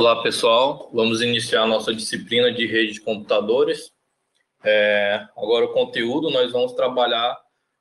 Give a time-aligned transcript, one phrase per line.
[0.00, 0.90] Olá, pessoal.
[0.94, 3.92] Vamos iniciar a nossa disciplina de rede de computadores.
[4.64, 7.36] É, agora, o conteúdo, nós vamos trabalhar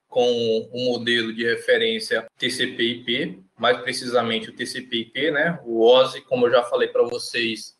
[0.09, 0.29] com
[0.73, 5.61] o modelo de referência TCP/IP, mais precisamente o TCP/IP, né?
[5.63, 7.77] O OSI, como eu já falei para vocês,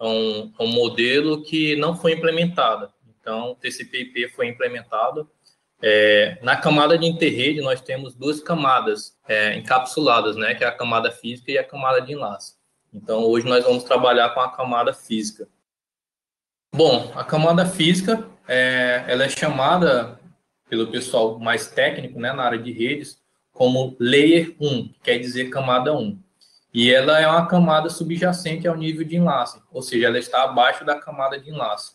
[0.00, 2.90] é um, é um, modelo que não foi implementado.
[3.20, 5.30] Então, o TCP/IP foi implementado.
[5.82, 10.54] É, na camada de interrede, nós temos duas camadas é, encapsuladas, né?
[10.54, 12.63] Que é a camada física e a camada de enlace.
[12.94, 15.48] Então, hoje nós vamos trabalhar com a camada física.
[16.72, 20.20] Bom, a camada física, é, ela é chamada
[20.68, 23.20] pelo pessoal mais técnico, né, na área de redes,
[23.52, 26.18] como Layer 1, que quer dizer camada 1.
[26.72, 30.84] E ela é uma camada subjacente ao nível de enlace, ou seja, ela está abaixo
[30.84, 31.92] da camada de enlace.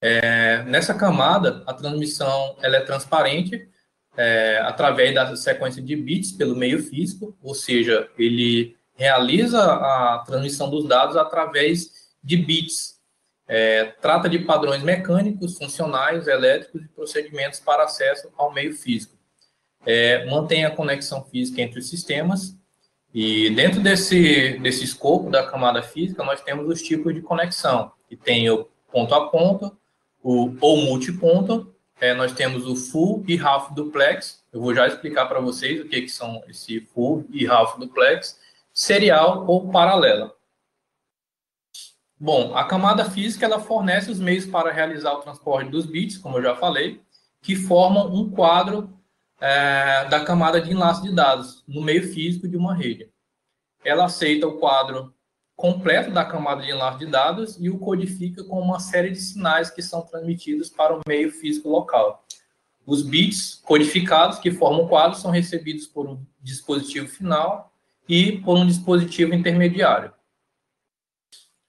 [0.00, 3.68] É, nessa camada, a transmissão ela é transparente
[4.16, 10.70] é, através da sequência de bits pelo meio físico, ou seja, ele realiza a transmissão
[10.70, 11.90] dos dados através
[12.22, 13.00] de bits.
[13.48, 19.16] É, trata de padrões mecânicos, funcionais, elétricos e procedimentos para acesso ao meio físico.
[19.84, 22.56] É, mantém a conexão física entre os sistemas
[23.14, 28.16] e dentro desse, desse escopo da camada física, nós temos os tipos de conexão, que
[28.16, 29.76] tem o ponto a ponto,
[30.22, 35.26] o, ou multiponto, é, nós temos o full e half duplex, eu vou já explicar
[35.26, 38.38] para vocês o que, que são esse full e half duplex,
[38.72, 40.32] serial ou paralela.
[42.18, 46.38] Bom, a camada física ela fornece os meios para realizar o transporte dos bits, como
[46.38, 47.02] eu já falei,
[47.40, 48.96] que formam um quadro
[49.40, 53.10] é, da camada de enlace de dados no meio físico de uma rede.
[53.84, 55.12] Ela aceita o quadro
[55.56, 59.68] completo da camada de enlace de dados e o codifica com uma série de sinais
[59.68, 62.24] que são transmitidos para o meio físico local.
[62.86, 67.71] Os bits codificados que formam o quadro são recebidos por um dispositivo final
[68.08, 70.12] e por um dispositivo intermediário.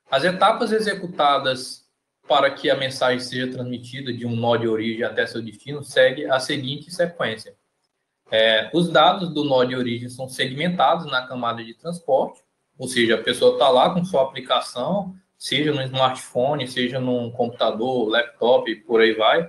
[0.10, 1.84] As etapas executadas
[2.28, 6.26] para que a mensagem seja transmitida de um nó de origem até seu destino segue
[6.26, 7.56] a seguinte sequência.
[8.32, 12.42] É, os dados do nó de origem são segmentados na camada de transporte,
[12.78, 18.08] ou seja, a pessoa está lá com sua aplicação, seja no smartphone, seja num computador,
[18.08, 19.48] laptop, por aí vai.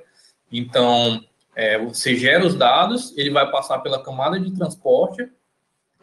[0.51, 1.25] Então,
[1.55, 5.31] é, você gera os dados, ele vai passar pela camada de transporte,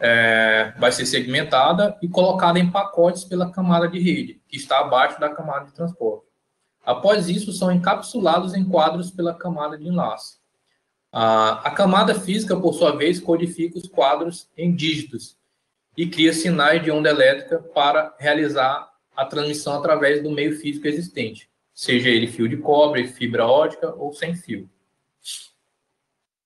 [0.01, 5.19] é, vai ser segmentada e colocada em pacotes pela camada de rede, que está abaixo
[5.19, 6.25] da camada de transporte.
[6.83, 10.39] Após isso, são encapsulados em quadros pela camada de enlace.
[11.11, 15.37] A, a camada física, por sua vez, codifica os quadros em dígitos
[15.95, 21.47] e cria sinais de onda elétrica para realizar a transmissão através do meio físico existente,
[21.73, 24.67] seja ele fio de cobre, fibra ótica ou sem fio.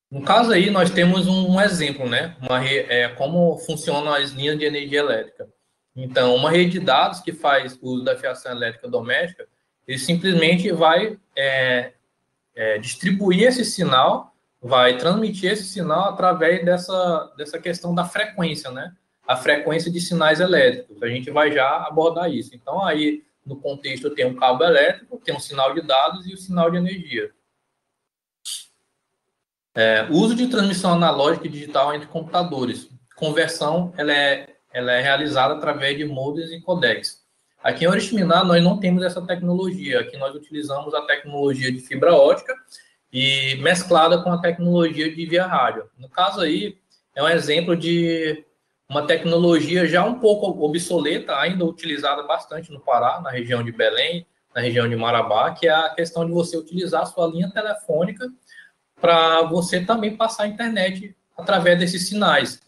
[0.10, 2.36] No caso aí, nós temos um, exemplo, né?
[2.42, 5.48] Uma, é, como funcionam as linhas de energia elétrica.
[5.96, 9.48] Então, uma rede de dados que faz uso da fiação elétrica doméstica,
[9.88, 11.94] ele simplesmente vai é,
[12.56, 18.94] é, distribuir esse sinal, vai transmitir esse sinal através dessa, dessa questão da frequência, né?
[19.28, 21.02] A frequência de sinais elétricos.
[21.02, 22.54] A gente vai já abordar isso.
[22.54, 26.34] Então, aí, no contexto, tem um cabo elétrico, tem um sinal de dados e o
[26.34, 27.32] um sinal de energia.
[29.76, 32.90] É, uso de transmissão analógica e digital entre computadores.
[33.14, 37.26] Conversão ela é, ela é realizada através de modems e codecs.
[37.62, 40.00] Aqui em Oriximiná, nós não temos essa tecnologia.
[40.00, 42.56] Aqui nós utilizamos a tecnologia de fibra ótica
[43.12, 45.90] e mesclada com a tecnologia de via rádio.
[45.98, 46.78] No caso aí,
[47.14, 48.46] é um exemplo de
[48.88, 54.26] uma tecnologia já um pouco obsoleta, ainda utilizada bastante no Pará, na região de Belém,
[54.56, 58.30] na região de Marabá, que é a questão de você utilizar a sua linha telefônica
[59.06, 62.60] para você também passar a internet através desses sinais.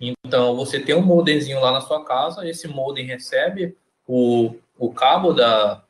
[0.00, 5.32] Então, você tem um modemzinho lá na sua casa, esse modem recebe o, o cabo
[5.32, 5.84] da,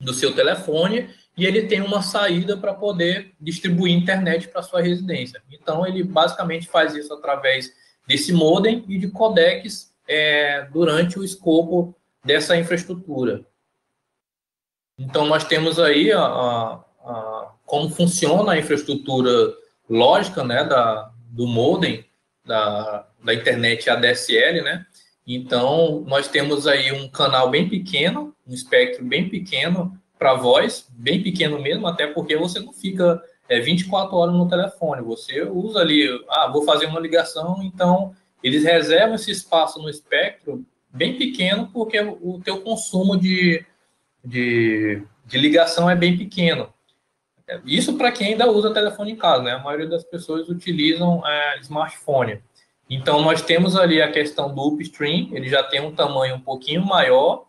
[0.00, 5.42] do seu telefone e ele tem uma saída para poder distribuir internet para sua residência.
[5.52, 7.70] Então, ele basicamente faz isso através
[8.08, 11.94] desse modem e de codecs é, durante o escopo
[12.24, 13.44] dessa infraestrutura.
[14.98, 19.30] Então, nós temos aí a, a, a como funciona a infraestrutura
[19.88, 22.04] lógica né, da, do modem,
[22.44, 24.84] da, da internet ADSL, né?
[25.24, 31.22] Então, nós temos aí um canal bem pequeno, um espectro bem pequeno para voz, bem
[31.22, 36.08] pequeno mesmo, até porque você não fica é, 24 horas no telefone, você usa ali,
[36.28, 38.12] ah, vou fazer uma ligação, então
[38.42, 43.64] eles reservam esse espaço no espectro bem pequeno, porque o teu consumo de,
[44.24, 46.68] de, de ligação é bem pequeno.
[47.64, 49.52] Isso para quem ainda usa telefone em casa, né?
[49.52, 52.40] A maioria das pessoas utilizam é, smartphone.
[52.88, 56.84] Então, nós temos ali a questão do upstream, ele já tem um tamanho um pouquinho
[56.84, 57.46] maior,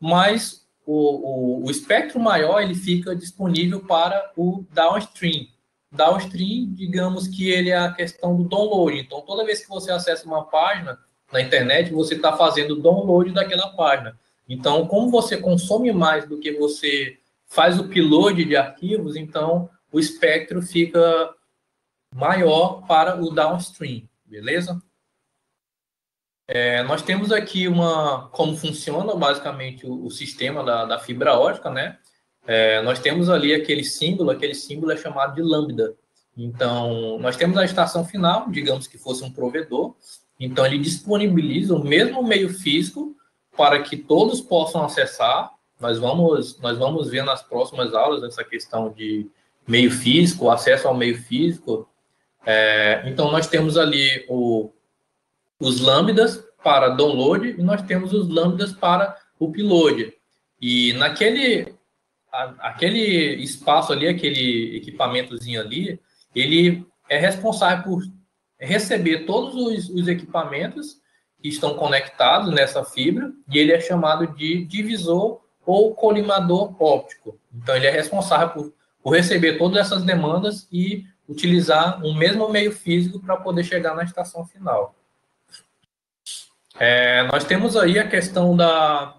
[0.00, 5.46] mas o, o, o espectro maior ele fica disponível para o downstream.
[5.92, 8.98] Downstream, digamos que ele é a questão do download.
[8.98, 10.98] Então, toda vez que você acessa uma página
[11.30, 14.18] na internet, você está fazendo download daquela página.
[14.48, 17.19] Então, como você consome mais do que você
[17.50, 21.34] faz o upload de arquivos, então o espectro fica
[22.14, 24.80] maior para o downstream, beleza?
[26.48, 31.70] É, nós temos aqui uma como funciona basicamente o, o sistema da, da, fibra ótica,
[31.70, 31.98] né?
[32.46, 35.94] É, nós temos ali aquele símbolo, aquele símbolo é chamado de lambda.
[36.36, 39.94] Então, nós temos a estação final, digamos que fosse um provedor.
[40.38, 43.14] Então, ele disponibiliza o mesmo meio físico
[43.56, 45.52] para que todos possam acessar.
[45.80, 49.28] Nós vamos, nós vamos ver nas próximas aulas essa questão de
[49.66, 51.88] meio físico, acesso ao meio físico.
[52.44, 54.70] É, então, nós temos ali o,
[55.58, 60.12] os lambdas para download e nós temos os lambdas para upload.
[60.60, 61.74] E naquele
[62.32, 66.00] a, aquele espaço ali, aquele equipamentozinho ali,
[66.34, 68.02] ele é responsável por
[68.58, 70.98] receber todos os, os equipamentos
[71.40, 77.38] que estão conectados nessa fibra e ele é chamado de divisor ou colimador óptico.
[77.54, 78.72] Então, ele é responsável por,
[79.02, 84.02] por receber todas essas demandas e utilizar um mesmo meio físico para poder chegar na
[84.02, 84.94] estação final.
[86.78, 89.14] É, nós temos aí a questão da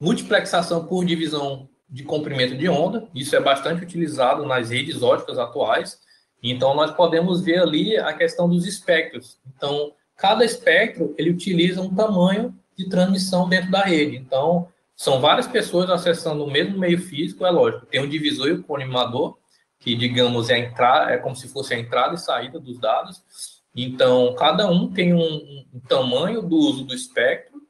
[0.00, 6.00] multiplexação por divisão de comprimento de onda, isso é bastante utilizado nas redes óticas atuais,
[6.42, 9.38] então nós podemos ver ali a questão dos espectros.
[9.46, 14.16] Então, cada espectro ele utiliza um tamanho de transmissão dentro da rede.
[14.16, 17.86] Então, são várias pessoas acessando o mesmo meio físico, é lógico.
[17.86, 19.36] Tem o divisor e o colimador,
[19.80, 23.22] que digamos é entrar, é como se fosse a entrada e saída dos dados.
[23.74, 27.60] Então, cada um tem um, um tamanho do uso do espectro,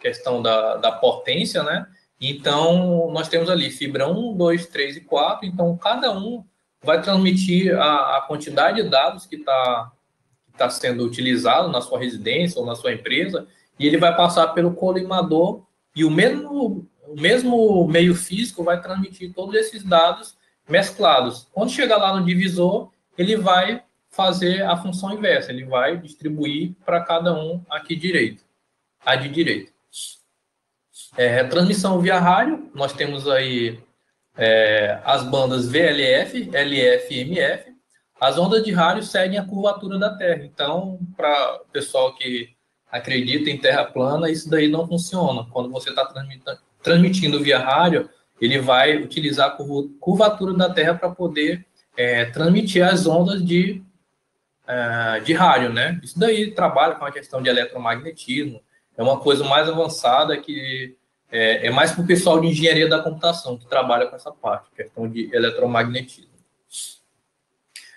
[0.00, 1.86] questão da, da potência, né?
[2.20, 5.46] Então, nós temos ali fibra 1, 2, 3 e 4.
[5.46, 6.44] Então, cada um
[6.82, 9.92] vai transmitir a, a quantidade de dados que está
[10.56, 13.46] está sendo utilizado na sua residência ou na sua empresa,
[13.78, 15.65] e ele vai passar pelo colimador
[15.96, 20.36] e o mesmo, o mesmo meio físico vai transmitir todos esses dados
[20.68, 21.48] mesclados.
[21.52, 27.00] Quando chegar lá no divisor, ele vai fazer a função inversa, ele vai distribuir para
[27.00, 28.44] cada um aqui direito,
[29.04, 29.72] a de direito.
[31.16, 33.80] É, transmissão via rádio, nós temos aí
[34.36, 37.74] é, as bandas VLF, LF e MF,
[38.20, 40.44] as ondas de rádio seguem a curvatura da Terra.
[40.44, 42.55] Então, para o pessoal que
[42.96, 45.46] acredita em Terra plana, isso daí não funciona.
[45.52, 46.08] Quando você está
[46.82, 48.08] transmitindo via rádio,
[48.40, 49.56] ele vai utilizar a
[50.00, 51.66] curvatura da Terra para poder
[51.96, 53.82] é, transmitir as ondas de,
[54.66, 55.98] é, de rádio, né?
[56.02, 58.60] Isso daí trabalha com a questão de eletromagnetismo.
[58.96, 60.96] É uma coisa mais avançada que
[61.30, 64.70] é, é mais para o pessoal de engenharia da computação que trabalha com essa parte,
[64.76, 66.35] questão de eletromagnetismo.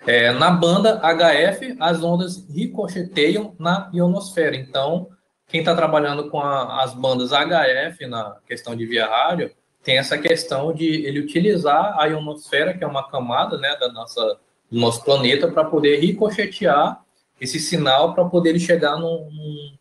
[0.07, 4.55] É, na banda HF, as ondas ricocheteiam na ionosfera.
[4.55, 5.09] Então,
[5.47, 9.51] quem está trabalhando com a, as bandas HF na questão de via rádio,
[9.83, 14.39] tem essa questão de ele utilizar a ionosfera, que é uma camada né, da nossa,
[14.71, 17.03] do nosso planeta, para poder ricochetear
[17.39, 19.77] esse sinal para poder ele chegar num, num,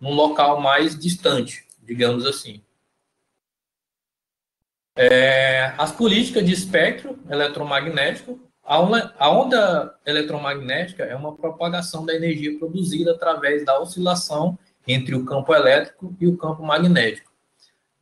[0.00, 2.62] num, local mais distante, digamos assim.
[4.96, 12.14] É, as políticas de espectro eletromagnético a onda, a onda eletromagnética é uma propagação da
[12.14, 17.30] energia produzida através da oscilação entre o campo elétrico e o campo magnético.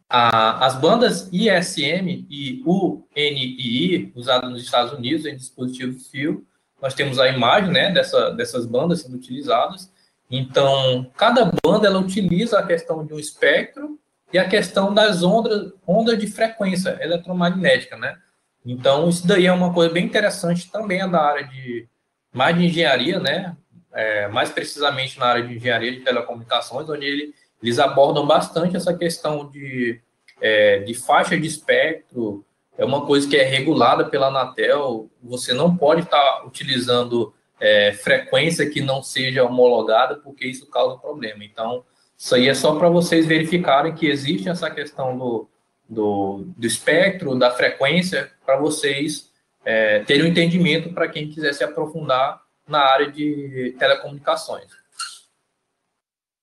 [0.09, 6.47] A, as bandas ISM e UNII, usadas nos Estados Unidos em dispositivos fio,
[6.81, 9.93] nós temos a imagem né, dessa, dessas bandas sendo utilizadas.
[10.31, 13.99] Então, cada banda ela utiliza a questão de um espectro
[14.33, 18.17] e a questão das ondas, ondas de frequência eletromagnética, né?
[18.65, 21.89] Então, isso daí é uma coisa bem interessante também é da área de
[22.33, 23.57] mais de engenharia, né?
[23.93, 28.95] É, mais precisamente na área de engenharia de telecomunicações, onde ele, eles abordam bastante essa
[28.95, 30.01] questão de,
[30.41, 32.45] é, de faixa de espectro,
[32.77, 38.71] é uma coisa que é regulada pela Anatel, você não pode estar utilizando é, frequência
[38.71, 41.45] que não seja homologada, porque isso causa problema.
[41.45, 41.85] Então,
[42.17, 45.49] isso aí é só para vocês verificarem que existe essa questão do,
[45.89, 49.31] do, do espectro, da frequência, para vocês
[49.65, 54.67] é, terem um entendimento para quem quiser se aprofundar na área de telecomunicações.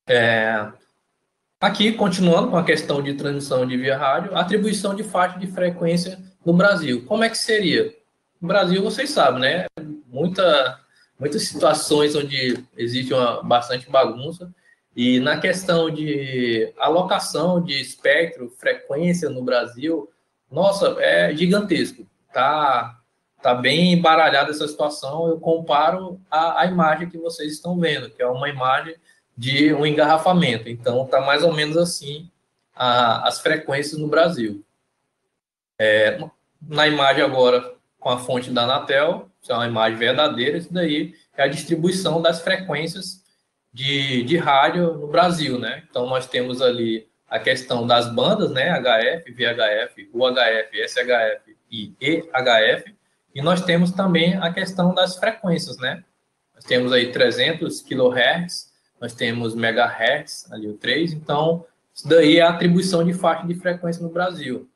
[0.07, 0.67] É,
[1.59, 6.19] aqui, continuando com a questão de transmissão de via rádio, atribuição de faixa de frequência
[6.45, 7.05] no Brasil.
[7.05, 7.93] Como é que seria?
[8.41, 9.65] No Brasil, vocês sabem, né?
[10.07, 10.79] Muita,
[11.19, 14.53] muitas situações onde existe uma bastante bagunça.
[14.95, 20.09] E na questão de alocação de espectro, frequência no Brasil,
[20.49, 22.07] nossa, é gigantesco.
[22.31, 22.97] Tá,
[23.41, 25.27] tá bem embaralhada essa situação.
[25.27, 28.95] Eu comparo a, a imagem que vocês estão vendo, que é uma imagem
[29.37, 30.69] de um engarrafamento.
[30.69, 32.29] Então, tá mais ou menos assim
[32.73, 34.63] a, as frequências no Brasil.
[35.77, 36.17] É,
[36.61, 41.13] na imagem agora, com a fonte da Anatel, isso é uma imagem verdadeira, isso daí
[41.35, 43.24] é a distribuição das frequências
[43.75, 45.83] de, de rádio no Brasil, né?
[45.89, 48.69] Então, nós temos ali a questão das bandas, né?
[48.79, 52.95] HF, VHF, UHF, SHF e EHF,
[53.35, 56.05] e nós temos também a questão das frequências, né?
[56.55, 62.43] Nós temos aí 300 kHz, nós temos megahertz, ali o 3, então isso daí é
[62.43, 64.69] a atribuição de faixa de frequência no Brasil.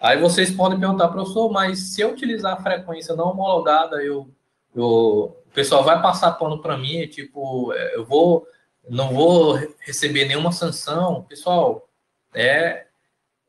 [0.00, 4.30] Aí vocês podem perguntar, professor, mas se eu utilizar a frequência não homologada, eu,
[4.72, 8.46] eu pessoal vai passar pano para mim, tipo, é, eu vou,
[8.86, 11.22] não vou receber nenhuma sanção.
[11.22, 11.88] Pessoal,
[12.34, 12.84] é,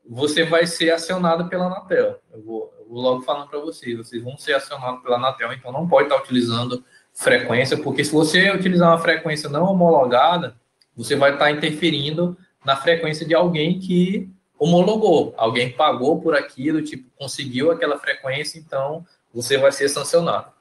[0.08, 2.18] você vai ser acionado pela Anatel.
[2.32, 5.70] Eu vou, eu vou logo falando para vocês, vocês vão ser acionados pela Anatel, então
[5.70, 10.56] não pode estar utilizando frequência, porque se você utilizar uma frequência não homologada,
[10.96, 17.10] você vai estar interferindo na frequência de alguém que homologou, alguém pagou por aquilo, tipo,
[17.18, 20.57] conseguiu aquela frequência, então você vai ser sancionado.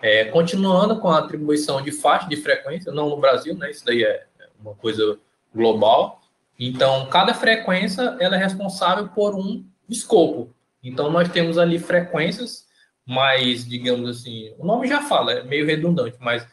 [0.00, 3.70] É, continuando com a atribuição de faixa de frequência, não no Brasil, né?
[3.70, 4.26] Isso daí é
[4.60, 5.18] uma coisa
[5.54, 6.20] global.
[6.58, 10.54] Então, cada frequência ela é responsável por um escopo.
[10.82, 12.66] Então, nós temos ali frequências
[13.06, 16.46] mais, digamos assim, o nome já fala, é meio redundante, mas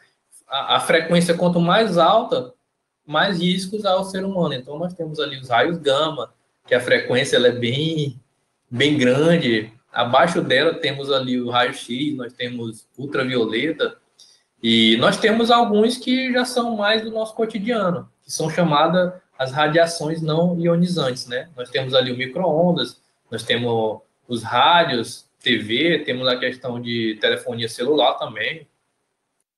[0.48, 2.54] a, a frequência quanto mais alta,
[3.06, 4.54] mais riscos ao ser humano.
[4.54, 6.32] Então, nós temos ali os raios gama,
[6.66, 8.18] que a frequência ela é bem,
[8.70, 9.72] bem grande.
[9.96, 13.96] Abaixo dela temos ali o raio-x, nós temos ultravioleta,
[14.62, 19.52] e nós temos alguns que já são mais do nosso cotidiano, que são chamadas as
[19.52, 21.48] radiações não ionizantes, né?
[21.56, 23.00] Nós temos ali o micro-ondas,
[23.30, 28.66] nós temos os rádios, TV, temos a questão de telefonia celular também,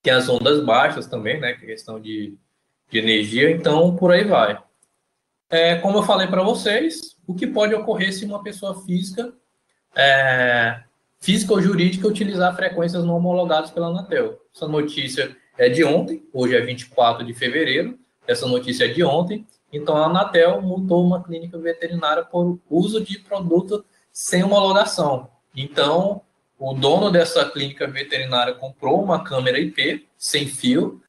[0.02, 1.50] tem as ondas baixas também, né?
[1.50, 2.38] É questão de,
[2.88, 4.62] de energia, então por aí vai.
[5.50, 9.34] É, como eu falei para vocês, o que pode ocorrer se uma pessoa física,
[9.94, 10.80] é,
[11.20, 14.38] física ou jurídica, utilizar frequências não homologadas pela Anatel.
[14.54, 19.46] Essa notícia é de ontem, hoje é 24 de fevereiro, essa notícia é de ontem,
[19.72, 25.28] então a Anatel multou uma clínica veterinária por uso de produto sem homologação.
[25.54, 26.22] Então,
[26.58, 31.00] o dono dessa clínica veterinária comprou uma câmera IP sem fio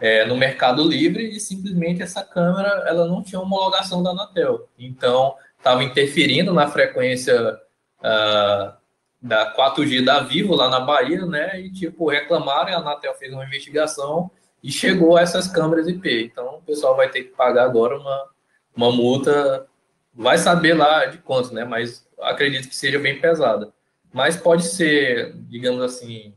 [0.00, 4.68] é, no Mercado Livre e simplesmente essa câmera ela não tinha homologação da Anatel.
[4.78, 7.58] Então, estava interferindo na frequência
[8.00, 8.72] uh,
[9.20, 11.60] da 4G da Vivo lá na Bahia, né?
[11.60, 14.30] E, tipo, reclamaram a Anatel fez uma investigação
[14.62, 16.24] e chegou a essas câmeras IP.
[16.24, 18.28] Então, o pessoal vai ter que pagar agora uma,
[18.74, 19.66] uma multa,
[20.14, 21.64] vai saber lá de quanto, né?
[21.64, 23.72] Mas acredito que seja bem pesada.
[24.12, 26.34] Mas pode ser, digamos assim,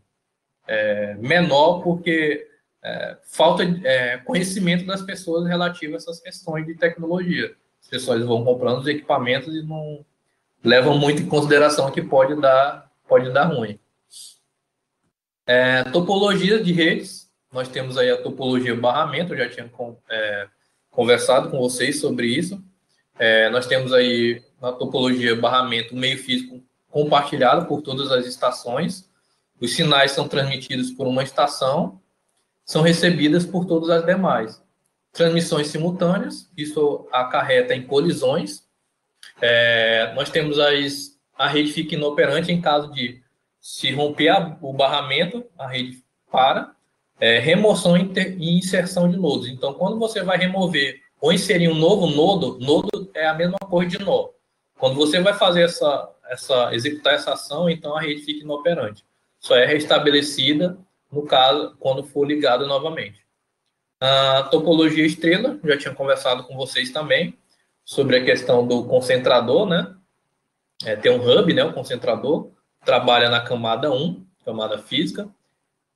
[0.67, 2.47] é, menor, porque
[2.83, 7.55] é, falta é, conhecimento das pessoas relativo a essas questões de tecnologia.
[7.81, 10.05] As pessoas vão comprando os equipamentos e não
[10.63, 13.79] levam muito em consideração que pode dar, pode dar ruim.
[15.45, 19.69] É, topologias de redes, nós temos aí a topologia barramento, eu já tinha
[20.09, 20.47] é,
[20.89, 22.63] conversado com vocês sobre isso.
[23.19, 29.09] É, nós temos aí na topologia barramento meio físico compartilhado por todas as estações.
[29.59, 32.01] Os sinais são transmitidos por uma estação
[32.65, 34.61] são recebidas por todas as demais.
[35.11, 38.63] Transmissões simultâneas, isso acarreta em colisões.
[39.41, 43.21] É, nós temos as, a rede fica inoperante em caso de
[43.59, 46.73] se romper a, o barramento, a rede para.
[47.19, 49.47] É, remoção e inserção de nodos.
[49.47, 53.97] Então, quando você vai remover ou inserir um novo nodo, nodo é a mesma coisa
[53.97, 54.29] de nó.
[54.77, 59.05] Quando você vai fazer essa, essa executar essa ação, então a rede fica inoperante.
[59.39, 60.77] Só é restabelecida
[61.09, 63.23] no caso, quando for ligado novamente.
[64.01, 67.37] A topologia estrela, já tinha conversado com vocês também
[67.83, 69.95] sobre a questão do concentrador, né?
[70.85, 71.63] É, tem um hub, né?
[71.63, 72.51] O concentrador
[72.83, 75.29] trabalha na camada 1, camada física.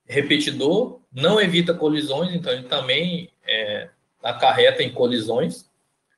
[0.06, 3.90] Repetidor não evita colisões, então ele também é,
[4.24, 5.70] acarreta em colisões.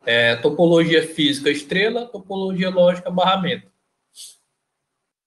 [0.05, 3.67] É, topologia física estrela, topologia lógica barramento.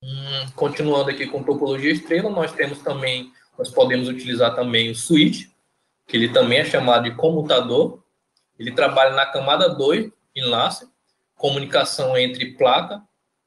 [0.03, 5.47] Hum, continuando aqui com topologia estrela, nós temos também nós podemos utilizar também o switch,
[6.07, 8.03] que ele também é chamado de comutador.
[8.59, 10.89] Ele trabalha na camada 2, enlace,
[11.37, 13.03] comunicação entre placa,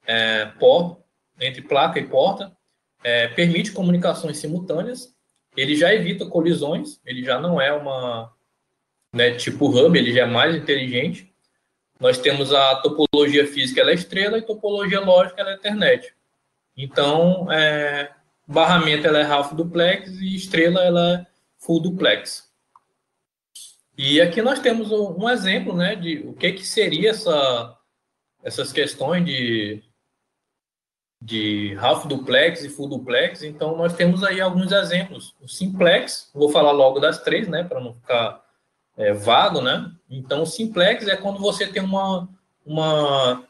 [0.06, 1.02] é, porta,
[1.40, 2.56] entre placa e porta,
[3.04, 5.16] é, permite comunicações simultâneas,
[5.56, 8.34] ele já evita colisões, ele já não é uma
[9.14, 11.34] né, tipo hub, ele já é mais inteligente.
[12.00, 16.14] Nós temos a topologia física, ela é estrela, e topologia lógica, ela é internet.
[16.76, 18.12] Então, é,
[18.46, 21.26] barramento ela é half duplex e estrela ela é
[21.58, 22.52] full duplex.
[23.98, 27.78] E aqui nós temos um exemplo né, de o que, que seria essa,
[28.44, 29.84] essas questões de
[31.22, 33.42] de half duplex e full duplex.
[33.42, 35.34] Então, nós temos aí alguns exemplos.
[35.42, 38.44] O simplex, vou falar logo das três, né, para não ficar
[38.96, 39.92] é, vago, né?
[40.08, 42.30] Então, o simplex é quando você tem uma,
[42.64, 43.44] uma,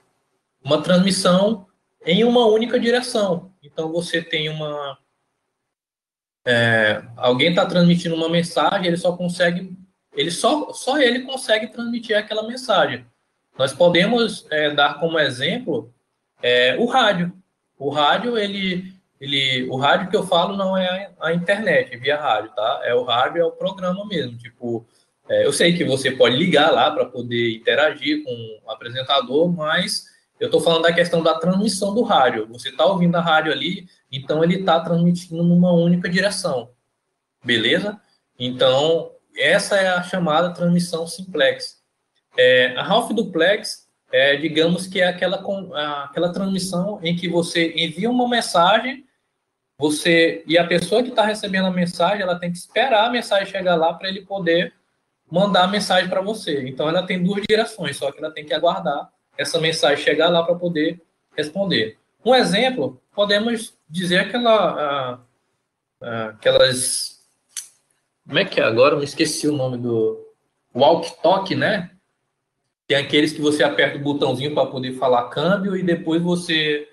[0.63, 1.67] uma transmissão
[2.05, 3.51] em uma única direção.
[3.61, 4.97] Então, você tem uma.
[6.47, 9.75] É, alguém está transmitindo uma mensagem, ele só consegue.
[10.15, 13.05] Ele só, só ele consegue transmitir aquela mensagem.
[13.57, 15.93] Nós podemos é, dar como exemplo
[16.41, 17.31] é, o rádio.
[17.77, 22.51] O rádio, ele, ele, o rádio que eu falo não é a, internet, via rádio,
[22.55, 22.81] tá?
[22.83, 24.37] É o rádio, é o programa mesmo.
[24.37, 24.85] Tipo,
[25.27, 30.05] é, eu sei que você pode ligar lá para poder interagir com o apresentador, mas
[30.39, 32.47] eu estou falando da questão da transmissão do rádio.
[32.47, 36.71] Você está ouvindo a rádio ali, então ele está transmitindo numa única direção,
[37.43, 37.99] beleza?
[38.37, 41.81] Então essa é a chamada transmissão simplex.
[42.37, 45.43] É, a half duplex é, digamos que é aquela,
[46.05, 49.05] aquela transmissão em que você envia uma mensagem,
[49.77, 53.47] você e a pessoa que está recebendo a mensagem, ela tem que esperar a mensagem
[53.47, 54.73] chegar lá para ele poder
[55.29, 56.67] mandar a mensagem para você.
[56.67, 60.43] Então, ela tem duas direções, só que ela tem que aguardar essa mensagem chegar lá
[60.43, 61.01] para poder
[61.35, 61.97] responder.
[62.23, 65.19] Um exemplo, podemos dizer aquela,
[65.99, 67.14] aquelas,
[68.25, 68.95] como é que é agora?
[68.95, 70.19] Eu me esqueci o nome do
[70.73, 71.91] walk-talk, né?
[72.87, 76.87] Tem aqueles que você aperta o botãozinho para poder falar câmbio e depois você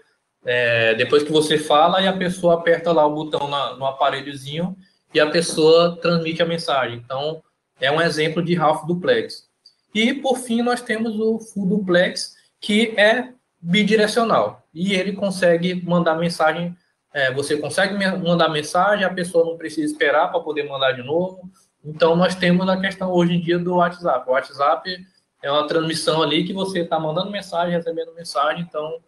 [0.44, 4.76] é, depois que você fala e a pessoa aperta lá o botão na, no aparelhozinho
[5.14, 7.00] e a pessoa transmite a mensagem.
[7.04, 7.42] Então
[7.80, 9.48] é um exemplo de half duplex.
[9.94, 16.16] E por fim nós temos o full duplex que é bidirecional e ele consegue mandar
[16.16, 16.76] mensagem.
[17.12, 21.50] É, você consegue mandar mensagem, a pessoa não precisa esperar para poder mandar de novo.
[21.84, 24.28] Então nós temos a questão hoje em dia do WhatsApp.
[24.28, 25.06] O WhatsApp
[25.42, 28.62] é uma transmissão ali que você está mandando mensagem, recebendo mensagem.
[28.62, 29.00] Então,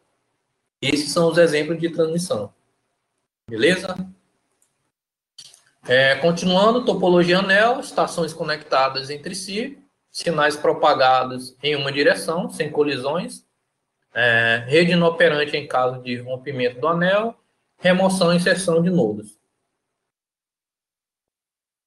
[0.82, 2.52] esses são os exemplos de transmissão.
[3.48, 3.96] Beleza?
[5.86, 9.78] É, continuando, topologia anel, estações conectadas entre si,
[10.10, 13.44] sinais propagados em uma direção, sem colisões,
[14.14, 17.36] é, rede inoperante em caso de rompimento do anel,
[17.84, 19.38] remoção e inserção de nodos.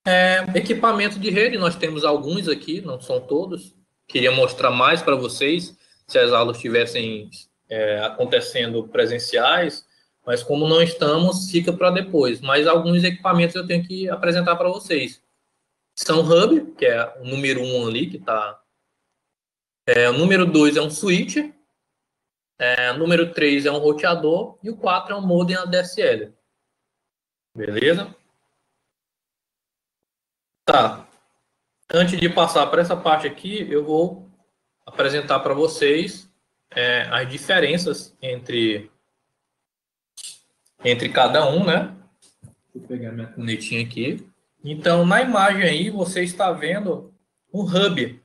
[0.05, 3.75] É, equipamento de rede, nós temos alguns aqui, não são todos
[4.07, 7.29] queria mostrar mais para vocês se as aulas estivessem
[7.69, 9.85] é, acontecendo presenciais,
[10.25, 12.39] mas como não estamos, fica para depois.
[12.39, 15.21] Mas alguns equipamentos eu tenho que apresentar para vocês.
[15.93, 18.59] São hub, que é o número 1 um ali, que está.
[19.85, 21.37] É, o número 2 é um switch.
[22.59, 24.57] É, número 3 é um roteador.
[24.63, 26.33] E o 4 é um modem ADSL.
[27.55, 28.15] Beleza?
[30.65, 31.07] Tá.
[31.91, 34.29] Antes de passar para essa parte aqui, eu vou
[34.85, 36.29] apresentar para vocês
[36.71, 38.91] é, as diferenças entre,
[40.83, 41.95] entre cada um, né?
[42.73, 44.29] Vou pegar minha canetinha aqui.
[44.63, 47.13] Então, na imagem aí, você está vendo
[47.51, 48.21] o hub.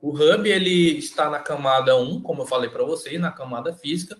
[0.00, 4.16] O hub ele está na camada 1, como eu falei para vocês, na camada física,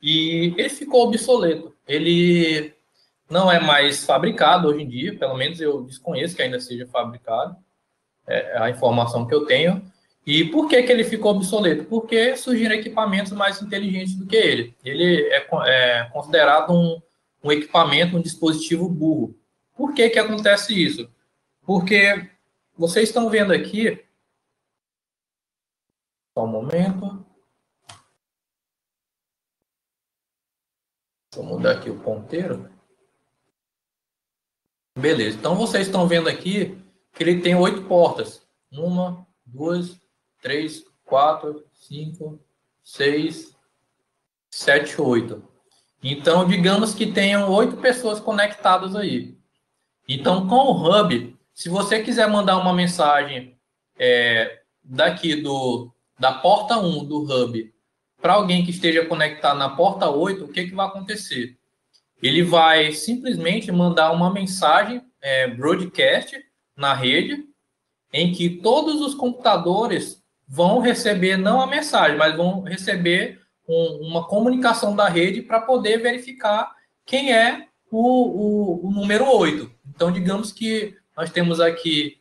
[0.00, 1.74] e ele ficou obsoleto.
[1.86, 2.72] Ele
[3.28, 7.56] não é mais fabricado hoje em dia, pelo menos eu desconheço que ainda seja fabricado
[8.28, 9.82] é a informação que eu tenho.
[10.26, 11.84] E por que, que ele ficou obsoleto?
[11.84, 14.74] Porque surgiram equipamentos mais inteligentes do que ele.
[14.84, 17.00] Ele é, é considerado um,
[17.42, 19.34] um, equipamento, um dispositivo burro.
[19.74, 21.08] Por que, que acontece isso?
[21.64, 22.28] Porque
[22.76, 24.04] vocês estão vendo aqui.
[26.38, 27.26] Só um momento.
[31.36, 32.70] Eu mudar aqui o ponteiro.
[34.96, 35.36] Beleza.
[35.36, 36.80] Então vocês estão vendo aqui
[37.12, 38.46] que ele tem oito portas.
[38.70, 40.00] Uma, duas,
[40.40, 42.38] três, quatro, cinco,
[42.84, 43.56] seis,
[44.48, 45.42] sete, oito.
[46.00, 49.36] Então, digamos que tenham oito pessoas conectadas aí.
[50.06, 53.58] Então, com o Hub, se você quiser mandar uma mensagem
[53.98, 57.72] é, daqui do, da porta 1 do Hub
[58.20, 61.56] para alguém que esteja conectado na porta 8, o que, que vai acontecer?
[62.20, 66.36] Ele vai simplesmente mandar uma mensagem é, broadcast
[66.76, 67.44] na rede,
[68.12, 74.26] em que todos os computadores vão receber não a mensagem, mas vão receber um, uma
[74.26, 79.70] comunicação da rede para poder verificar quem é o, o, o, número 8.
[79.88, 82.20] Então, digamos que nós temos aqui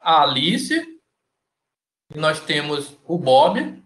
[0.00, 0.99] a Alice,
[2.14, 3.82] nós temos o Bob.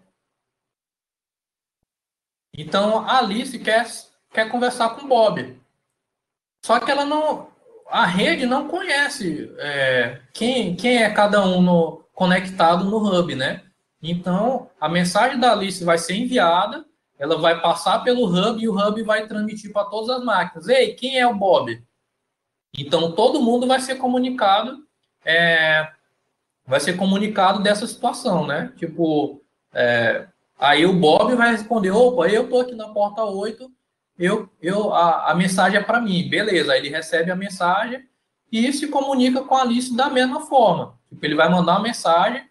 [2.57, 3.85] Então, a Alice quer,
[4.31, 5.59] quer conversar com o Bob.
[6.65, 7.53] Só que ela não.
[7.87, 13.63] A rede não conhece é, quem, quem é cada um no, conectado no hub, né?
[14.01, 16.85] Então, a mensagem da Alice vai ser enviada,
[17.19, 20.67] ela vai passar pelo hub e o hub vai transmitir para todas as máquinas.
[20.67, 21.83] Ei, quem é o Bob?
[22.77, 24.79] Então, todo mundo vai ser comunicado,
[25.23, 25.91] é,
[26.65, 28.73] vai ser comunicado dessa situação, né?
[28.77, 29.41] Tipo,
[29.73, 33.69] é, aí o Bob vai responder, opa, eu tô aqui na porta 8,
[34.17, 36.27] eu, eu, a, a mensagem é para mim.
[36.29, 38.03] Beleza, aí ele recebe a mensagem
[38.51, 40.97] e se comunica com a Alice da mesma forma.
[41.09, 42.47] Tipo, ele vai mandar uma mensagem,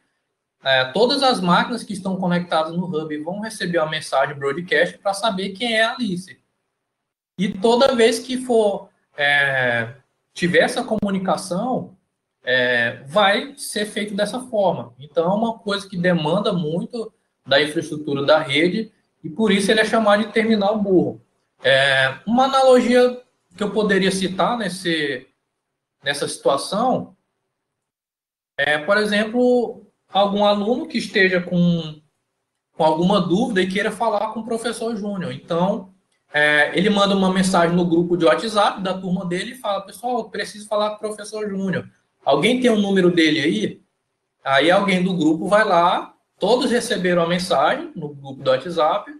[0.63, 5.13] é, todas as máquinas que estão conectadas no hub vão receber uma mensagem broadcast para
[5.13, 6.41] saber quem é a Alice.
[7.39, 9.95] E toda vez que for é,
[10.33, 11.97] tiver essa comunicação,
[12.45, 14.95] é, vai ser feito dessa forma.
[14.99, 17.13] Então, é uma coisa que demanda muito
[17.47, 21.21] da infraestrutura da rede e por isso ele é chamado de terminal burro.
[21.63, 23.23] É, uma analogia
[23.57, 25.27] que eu poderia citar nesse,
[26.03, 27.15] nessa situação
[28.57, 32.01] é, por exemplo, algum aluno que esteja com,
[32.73, 35.33] com alguma dúvida e queira falar com o professor Júnior.
[35.33, 35.93] Então,
[36.33, 40.31] é, ele manda uma mensagem no grupo de WhatsApp da turma dele e fala: Pessoal,
[40.31, 41.89] preciso falar com o professor Júnior.
[42.25, 43.83] Alguém tem o um número dele aí?
[44.45, 49.11] Aí alguém do grupo vai lá, todos receberam a mensagem no grupo do WhatsApp,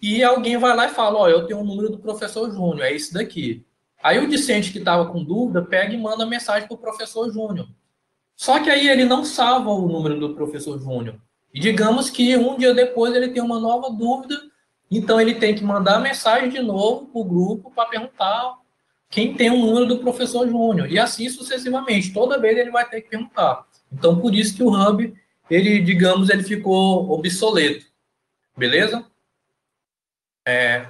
[0.00, 2.82] e alguém vai lá e fala: Ó, eu tenho o um número do professor Júnior,
[2.82, 3.64] é esse daqui.
[4.02, 7.66] Aí o discente que estava com dúvida pega e manda mensagem para o professor Júnior.
[8.36, 11.16] Só que aí ele não salva o número do professor Júnior.
[11.52, 14.36] E digamos que um dia depois ele tem uma nova dúvida
[14.90, 18.54] então ele tem que mandar mensagem de novo para o grupo para perguntar
[19.14, 20.90] quem tem o número do professor Júnior.
[20.90, 22.12] E assim sucessivamente.
[22.12, 23.64] Toda vez ele vai ter que perguntar.
[23.92, 25.14] Então, por isso que o Hub,
[25.48, 27.86] ele, digamos, ele ficou obsoleto.
[28.56, 29.06] Beleza?
[30.44, 30.88] É,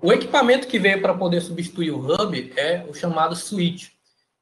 [0.00, 3.88] o equipamento que veio para poder substituir o Hub é o chamado Switch.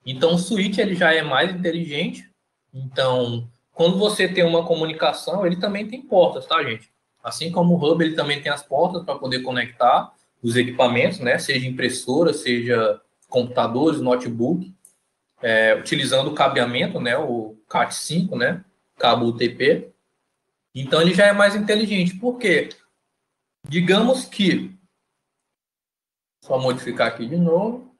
[0.05, 2.29] Então, o Switch ele já é mais inteligente.
[2.75, 6.91] Então, quando você tem uma comunicação, ele também tem portas, tá, gente?
[7.23, 11.39] Assim como o Hub, ele também tem as portas para poder conectar os equipamentos, né?
[11.39, 13.01] Seja impressora, seja
[13.35, 14.73] computadores, notebook,
[15.43, 17.19] é, utilizando o cabeamento, né?
[17.19, 18.65] O CAT5, né?
[18.97, 19.93] Cabo UTP.
[20.73, 22.17] Então ele já é mais inteligente.
[22.17, 22.69] Por quê?
[23.69, 24.73] Digamos que
[26.41, 27.93] só modificar aqui de novo.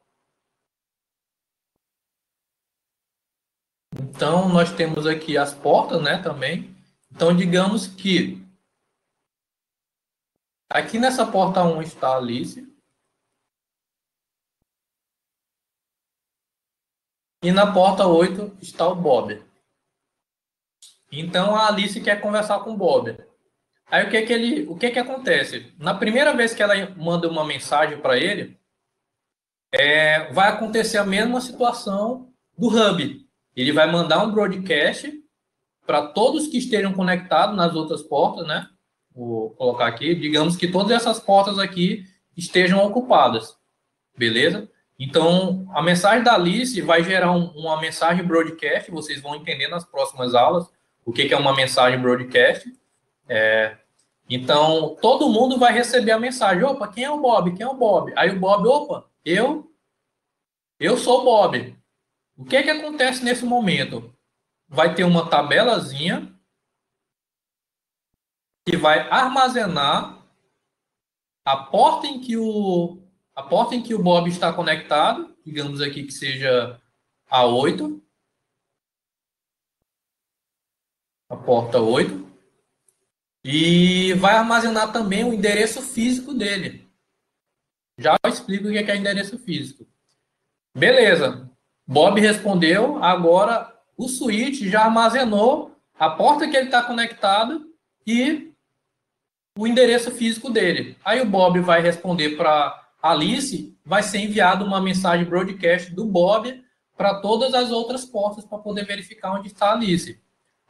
[3.93, 6.75] Então nós temos aqui as portas, né, também.
[7.11, 8.45] Então digamos que
[10.75, 12.74] Aqui nessa porta 1 está a Alice.
[17.45, 19.43] E na porta 8 está o Bob.
[21.13, 23.15] Então a Alice quer conversar com o Bob.
[23.87, 25.71] Aí o que que ele, o que que acontece?
[25.79, 28.59] Na primeira vez que ela manda uma mensagem para ele,
[29.71, 33.29] é, vai acontecer a mesma situação do Hub.
[33.55, 35.13] Ele vai mandar um broadcast
[35.87, 38.71] para todos que estejam conectados nas outras portas, né?
[39.15, 43.55] vou colocar aqui, digamos que todas essas portas aqui estejam ocupadas,
[44.17, 44.67] beleza?
[44.99, 49.85] Então, a mensagem da Alice vai gerar um, uma mensagem broadcast, vocês vão entender nas
[49.85, 50.71] próximas aulas
[51.05, 52.73] o que, que é uma mensagem broadcast.
[53.29, 53.77] É,
[54.29, 57.55] então, todo mundo vai receber a mensagem, opa, quem é o Bob?
[57.55, 58.13] Quem é o Bob?
[58.17, 59.71] Aí o Bob, opa, eu,
[60.79, 61.77] eu sou o Bob.
[62.37, 64.15] O que, que acontece nesse momento?
[64.69, 66.33] Vai ter uma tabelazinha
[68.65, 70.25] que vai armazenar
[71.45, 73.04] a porta em que o
[73.35, 76.81] a porta em que o Bob está conectado, digamos aqui que seja
[77.29, 78.01] a 8.
[81.29, 82.25] A porta 8.
[83.45, 86.89] E vai armazenar também o endereço físico dele.
[87.99, 89.87] Já explico o que é endereço físico.
[90.75, 91.51] Beleza.
[91.87, 93.03] Bob respondeu.
[93.03, 97.73] Agora o switch já armazenou a porta que ele está conectado
[98.07, 98.53] e
[99.59, 100.97] o endereço físico dele.
[101.05, 106.65] Aí o Bob vai responder para Alice, vai ser enviado uma mensagem broadcast do Bob
[106.97, 110.19] para todas as outras portas para poder verificar onde está a Alice.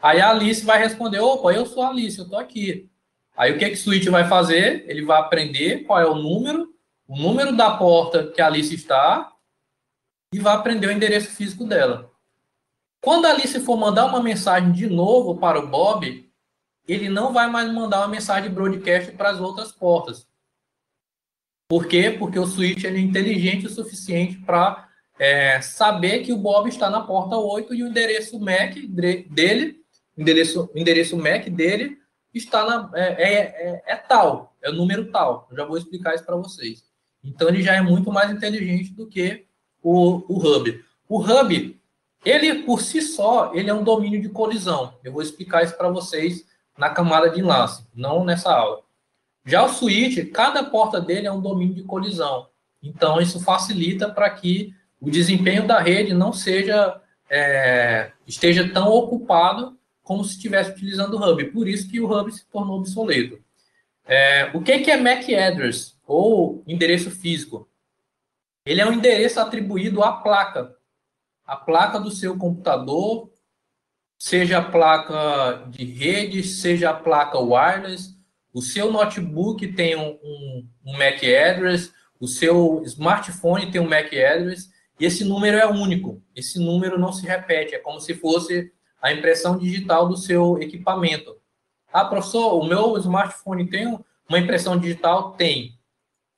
[0.02, 2.90] Aí a Alice vai responder: opa, eu sou a Alice, eu estou aqui.
[3.36, 4.84] Aí o que, que o Switch vai fazer?
[4.88, 6.74] Ele vai aprender qual é o número,
[7.06, 9.32] o número da porta que a Alice está
[10.32, 12.10] e vai aprender o endereço físico dela.
[13.00, 16.28] Quando a Alice for mandar uma mensagem de novo para o Bob,
[16.88, 20.26] ele não vai mais mandar uma mensagem broadcast para as outras portas.
[21.68, 22.10] Por quê?
[22.10, 27.00] Porque o switch é inteligente o suficiente para é saber que o Bob está na
[27.00, 29.80] porta 8 e o endereço MAC dele,
[30.18, 31.98] endereço, endereço MAC dele
[32.32, 35.46] está na, é, é, é, é tal, é o número tal.
[35.50, 36.84] Eu já vou explicar isso para vocês.
[37.22, 39.46] Então ele já é muito mais inteligente do que
[39.82, 40.84] o, o Hub.
[41.08, 41.80] O Hub,
[42.24, 44.94] ele por si só, ele é um domínio de colisão.
[45.04, 46.44] Eu vou explicar isso para vocês
[46.76, 48.82] na camada de enlace, não nessa aula.
[49.44, 52.48] Já o switch, cada porta dele é um domínio de colisão.
[52.82, 59.78] Então, isso facilita para que o desempenho da rede não seja é, esteja tão ocupado
[60.02, 61.44] como se estivesse utilizando o hub.
[61.46, 63.42] Por isso que o hub se tornou obsoleto.
[64.06, 67.68] É, o que, que é MAC address ou endereço físico?
[68.66, 70.74] Ele é um endereço atribuído à placa,
[71.46, 73.30] a placa do seu computador,
[74.18, 78.13] seja a placa de rede, seja a placa wireless,
[78.54, 84.16] o seu notebook tem um, um, um MAC address, o seu smartphone tem um MAC
[84.16, 86.22] address, e esse número é único.
[86.36, 91.36] Esse número não se repete, é como se fosse a impressão digital do seu equipamento.
[91.92, 93.86] Ah, professor, o meu smartphone tem
[94.28, 95.32] uma impressão digital?
[95.32, 95.76] Tem.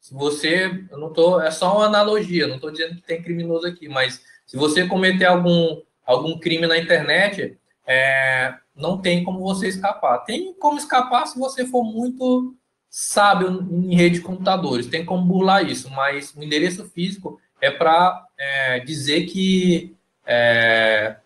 [0.01, 3.67] Se você, eu não tô, é só uma analogia, não estou dizendo que tem criminoso
[3.67, 9.69] aqui, mas se você cometer algum, algum crime na internet, é, não tem como você
[9.69, 10.19] escapar.
[10.25, 12.55] Tem como escapar se você for muito
[12.89, 18.27] sábio em rede de computadores, tem como burlar isso, mas o endereço físico é para
[18.39, 21.17] é, dizer que é,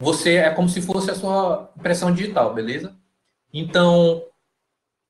[0.00, 2.96] você é como se fosse a sua impressão digital, beleza?
[3.52, 4.24] Então,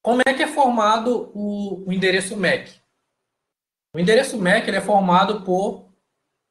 [0.02, 2.70] como é que é formado o, o endereço MAC?
[3.94, 5.88] O endereço MAC ele é formado por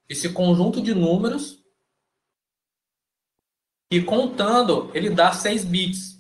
[0.10, 1.62] esse conjunto de números
[3.94, 6.20] e contando, ele dá 6 bits.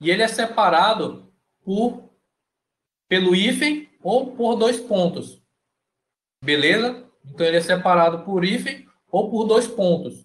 [0.00, 1.28] E ele é separado
[1.64, 2.08] por,
[3.08, 5.42] pelo hífen ou por dois pontos.
[6.42, 7.04] Beleza?
[7.24, 10.24] Então, ele é separado por hífen ou por dois pontos.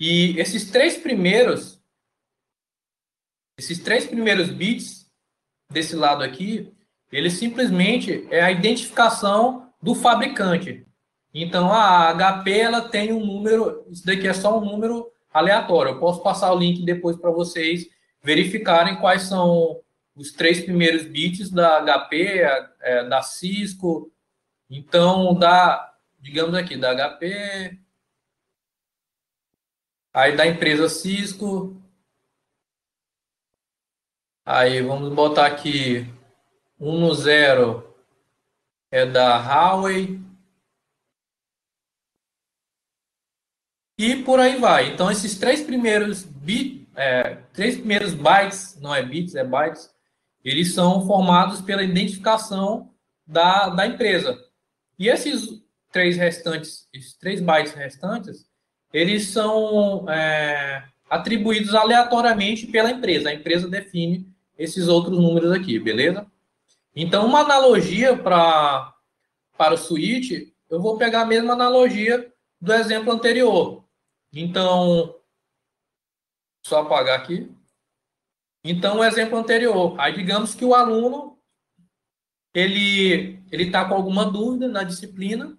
[0.00, 1.80] E esses três primeiros,
[3.58, 5.06] esses três primeiros bits
[5.70, 6.74] desse lado aqui,
[7.12, 10.86] ele simplesmente é a identificação do fabricante.
[11.32, 15.92] Então, a HP ela tem um número, isso daqui é só um número aleatório.
[15.92, 17.88] Eu posso passar o link depois para vocês
[18.22, 19.80] verificarem quais são
[20.14, 22.40] os três primeiros bits da HP,
[22.80, 24.10] é, da Cisco.
[24.68, 27.78] Então, da, digamos aqui, da HP,
[30.12, 31.80] aí da empresa Cisco.
[34.44, 36.06] Aí vamos botar aqui
[36.80, 37.94] 1 no 0
[38.90, 40.25] é da Huawei.
[43.98, 44.92] E por aí vai.
[44.92, 49.90] Então, esses três primeiros bit, é, três primeiros bytes, não é bits, é bytes,
[50.44, 52.90] eles são formados pela identificação
[53.26, 54.38] da, da empresa.
[54.98, 58.46] E esses três restantes, esses três bytes restantes,
[58.92, 63.30] eles são é, atribuídos aleatoriamente pela empresa.
[63.30, 64.28] A empresa define
[64.58, 66.26] esses outros números aqui, beleza?
[66.94, 68.92] Então, uma analogia para
[69.56, 72.30] para o switch, eu vou pegar a mesma analogia
[72.60, 73.85] do exemplo anterior.
[74.38, 75.18] Então,
[76.64, 77.50] só apagar aqui.
[78.62, 79.98] Então, o exemplo anterior.
[79.98, 81.38] Aí, digamos que o aluno
[82.54, 85.56] ele ele está com alguma dúvida na disciplina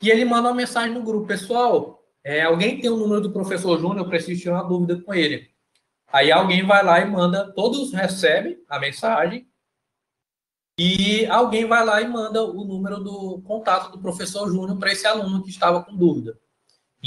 [0.00, 2.02] e ele manda uma mensagem no grupo, pessoal.
[2.24, 5.50] É, alguém tem o número do professor Júnior, eu preciso tirar uma dúvida com ele.
[6.08, 9.48] Aí alguém vai lá e manda, todos recebem a mensagem
[10.78, 15.06] e alguém vai lá e manda o número do contato do professor Júnior para esse
[15.06, 16.38] aluno que estava com dúvida.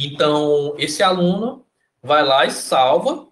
[0.06, 1.66] Então, esse aluno
[2.02, 3.28] vai lá e salva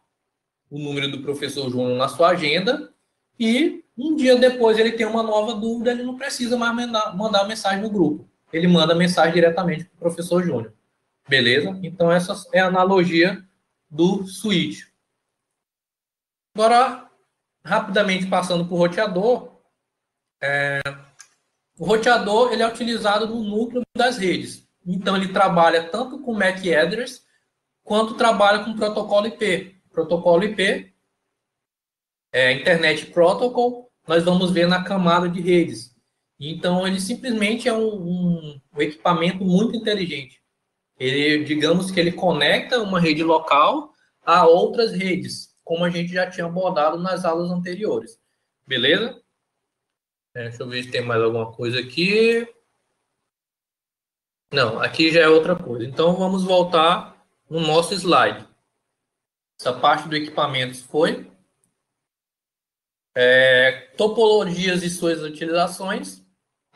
[0.69, 2.93] o número do professor Júnior na sua agenda
[3.39, 7.47] e um dia depois ele tem uma nova dúvida, ele não precisa mais mandar, mandar
[7.47, 8.29] mensagem no grupo.
[8.51, 10.73] Ele manda mensagem diretamente para o professor Júnior.
[11.27, 11.77] Beleza?
[11.83, 13.43] Então, essa é a analogia
[13.89, 14.83] do switch.
[16.55, 17.09] Agora,
[17.63, 19.57] rapidamente passando para o roteador.
[20.41, 20.79] É,
[21.77, 24.66] o roteador ele é utilizado no núcleo das redes.
[24.87, 27.25] Então, ele trabalha tanto com MAC address
[27.83, 29.75] quanto trabalha com protocolo IP.
[29.91, 30.93] Protocolo IP,
[32.31, 35.95] é, Internet Protocol, nós vamos ver na camada de redes.
[36.39, 40.41] Então, ele simplesmente é um, um, um equipamento muito inteligente.
[40.99, 43.91] Ele, digamos que ele conecta uma rede local
[44.23, 48.19] a outras redes, como a gente já tinha abordado nas aulas anteriores.
[48.65, 49.21] Beleza?
[50.35, 52.47] É, deixa eu ver se tem mais alguma coisa aqui.
[54.51, 55.85] Não, aqui já é outra coisa.
[55.85, 57.17] Então vamos voltar
[57.49, 58.47] no nosso slide.
[59.59, 61.29] Essa parte do equipamento foi.
[63.15, 66.23] É, topologias e suas utilizações.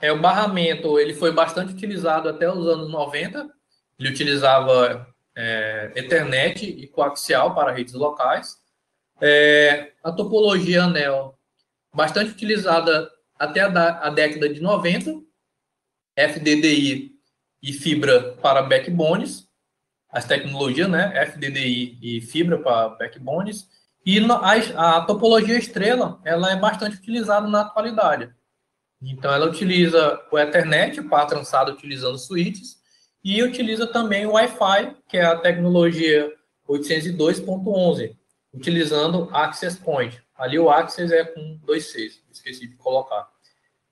[0.02, 3.50] É, o barramento ele foi bastante utilizado até os anos 90.
[4.00, 8.60] ele utilizava é, Ethernet e coaxial para redes locais.
[9.22, 11.38] É, a topologia anel,
[11.94, 15.22] bastante utilizada até a, a década de 90,
[16.16, 17.21] FDDI
[17.62, 19.48] e fibra para backbones,
[20.10, 23.68] as tecnologias, né, FDDI e fibra para backbones,
[24.06, 28.34] e a, a topologia estrela, ela é bastante utilizada na atualidade.
[29.02, 32.78] Então, ela utiliza o Ethernet para trançada utilizando switches
[33.24, 36.32] e utiliza também o Wi-Fi, que é a tecnologia
[36.68, 38.16] 802.11,
[38.54, 40.22] utilizando Access Point.
[40.36, 43.28] Ali o Access é com 2.6, esqueci de colocar.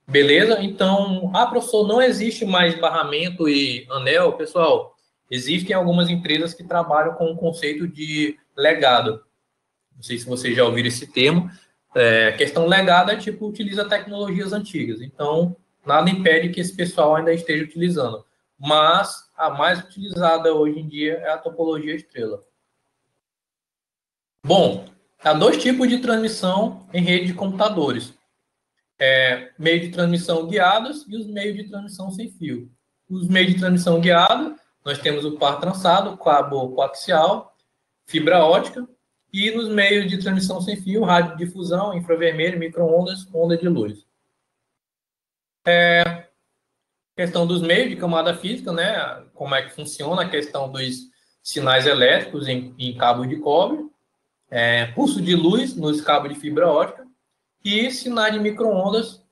[0.10, 0.60] Beleza?
[0.64, 4.34] Então, ah, professor, não existe mais barramento e anel.
[4.34, 4.96] Pessoal,
[5.30, 9.24] existem algumas empresas que trabalham com o conceito de legado.
[9.96, 11.48] Não sei se vocês já ouviram esse termo.
[11.94, 15.00] É, questão legada é tipo, utiliza tecnologias antigas.
[15.00, 18.26] Então, nada impede que esse pessoal ainda esteja utilizando.
[18.58, 22.44] Mas a mais utilizada hoje em dia é a topologia estrela.
[24.44, 24.86] Bom,
[25.24, 28.18] há dois tipos de transmissão em rede de computadores.
[29.00, 32.70] É, meio de transmissão guiados e os meios de transmissão sem fio.
[33.10, 37.56] Os meios de transmissão guiados, nós temos o par trançado, cabo coaxial,
[38.06, 38.88] fibra ótica,
[39.32, 44.06] e nos meios de transmissão sem fio, rádio de difusão, infravermelho, microondas, onda de luz.
[45.66, 46.28] É,
[47.16, 49.24] questão dos meios de camada física, né?
[49.34, 51.10] Como é que funciona a questão dos
[51.44, 53.86] sinais elétricos em, em cabo de cobre,
[54.50, 56.99] é, pulso de luz nos cabos de fibra ótica
[57.64, 59.24] e sinais de microondas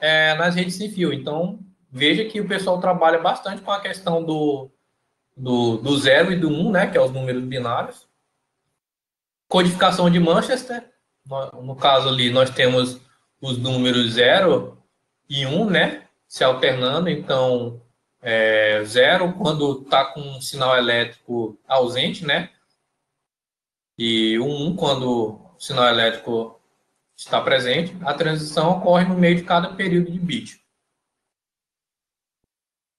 [0.00, 1.12] é, nas redes sem fio.
[1.12, 4.70] Então, veja que o pessoal trabalha bastante com a questão do,
[5.36, 6.86] do, do zero e do um, né?
[6.86, 8.10] Que é os números binários
[9.50, 10.88] codificação de Manchester.
[11.26, 13.00] No, no caso ali, nós temos
[13.42, 14.78] os números 0
[15.28, 16.06] e 1, um, né?
[16.26, 17.10] Se alternando.
[17.10, 17.82] Então,
[18.22, 22.50] é, zero quando está com um sinal elétrico ausente, né?
[23.98, 26.59] E um, um quando o sinal elétrico
[27.20, 27.94] está presente.
[28.04, 30.60] A transição ocorre no meio de cada período de bit.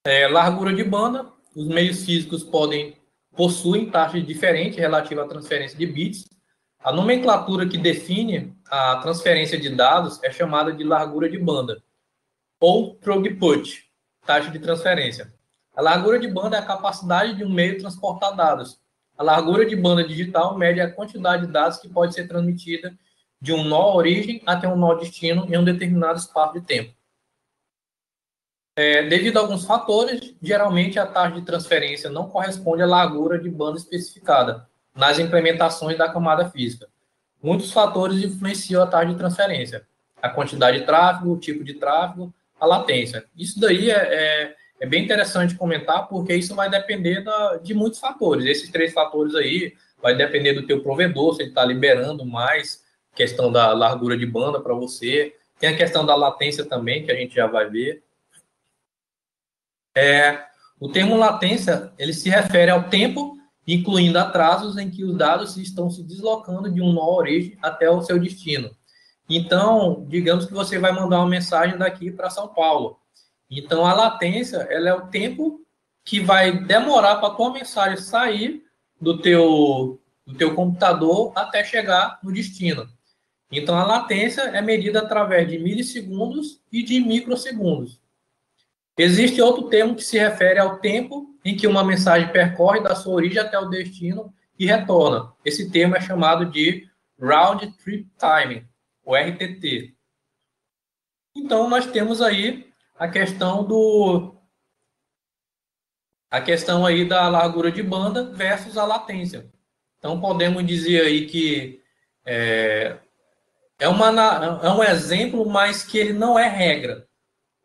[0.06, 1.32] É, largura de banda.
[1.56, 2.98] Os meios físicos podem
[3.36, 6.30] possuem taxas diferentes relativas à transferência de bits.
[6.84, 11.82] A nomenclatura que define a transferência de dados é chamada de largura de banda,
[12.60, 13.86] ou throughput,
[14.26, 15.34] taxa de transferência.
[15.76, 18.80] A largura de banda é a capacidade de um meio transportar dados.
[19.18, 22.94] A largura de banda digital mede a quantidade de dados que pode ser transmitida
[23.42, 26.94] de um nó origem até um nó destino em um determinado espaço de tempo.
[28.76, 33.50] É, devido a alguns fatores, geralmente a taxa de transferência não corresponde à largura de
[33.50, 36.88] banda especificada, nas implementações da camada física.
[37.42, 39.86] Muitos fatores influenciam a taxa de transferência.
[40.22, 43.26] A quantidade de tráfego, o tipo de tráfego, a latência.
[43.36, 48.00] Isso daí é, é, é bem interessante comentar, porque isso vai depender da, de muitos
[48.00, 48.46] fatores.
[48.46, 52.81] Esses três fatores aí vai depender do teu provedor, se ele está liberando mais
[53.16, 55.36] questão da largura de banda para você.
[55.60, 58.04] Tem a questão da latência também, que a gente já vai ver.
[59.96, 60.46] É,
[60.80, 65.90] o termo latência, ele se refere ao tempo incluindo atrasos em que os dados estão
[65.90, 68.72] se deslocando de um nó origem até o seu destino.
[69.30, 73.00] Então, digamos que você vai mandar uma mensagem daqui para São Paulo.
[73.50, 75.62] Então, a latência ela é o tempo
[76.04, 78.64] que vai demorar para a tua mensagem sair
[79.00, 82.90] do teu, do teu computador até chegar no destino.
[83.52, 88.00] Então, a latência é medida através de milissegundos e de microsegundos.
[88.98, 93.14] Existe outro termo que se refere ao tempo em que uma mensagem percorre da sua
[93.14, 95.34] origem até o destino e retorna.
[95.44, 96.88] Esse termo é chamado de
[97.20, 98.68] Round Trip Time,
[99.04, 99.96] o RTT.
[101.36, 104.36] Então, nós temos aí a questão do
[106.30, 109.52] a questão aí da largura de banda versus a latência.
[109.98, 111.82] Então, podemos dizer aí que
[112.26, 112.98] é,
[113.82, 117.08] é, uma, é um exemplo, mas que ele não é regra.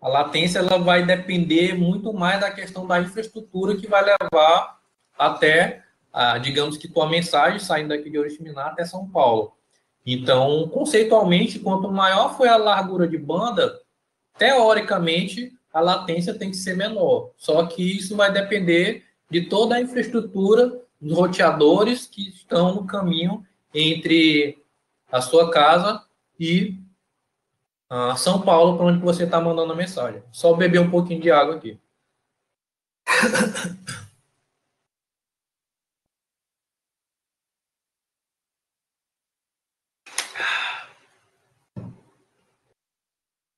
[0.01, 4.79] A latência ela vai depender muito mais da questão da infraestrutura que vai levar
[5.19, 9.53] até, a, digamos que tua mensagem saindo daqui de Oriximiná até São Paulo.
[10.07, 13.79] Então, conceitualmente, quanto maior foi a largura de banda,
[14.39, 17.33] teoricamente a latência tem que ser menor.
[17.37, 23.45] Só que isso vai depender de toda a infraestrutura dos roteadores que estão no caminho
[23.75, 24.63] entre
[25.13, 26.07] a sua casa
[26.39, 26.79] e
[27.89, 30.23] a São Paulo, para onde você está mandando a mensagem.
[30.33, 31.79] Só beber um pouquinho de água aqui.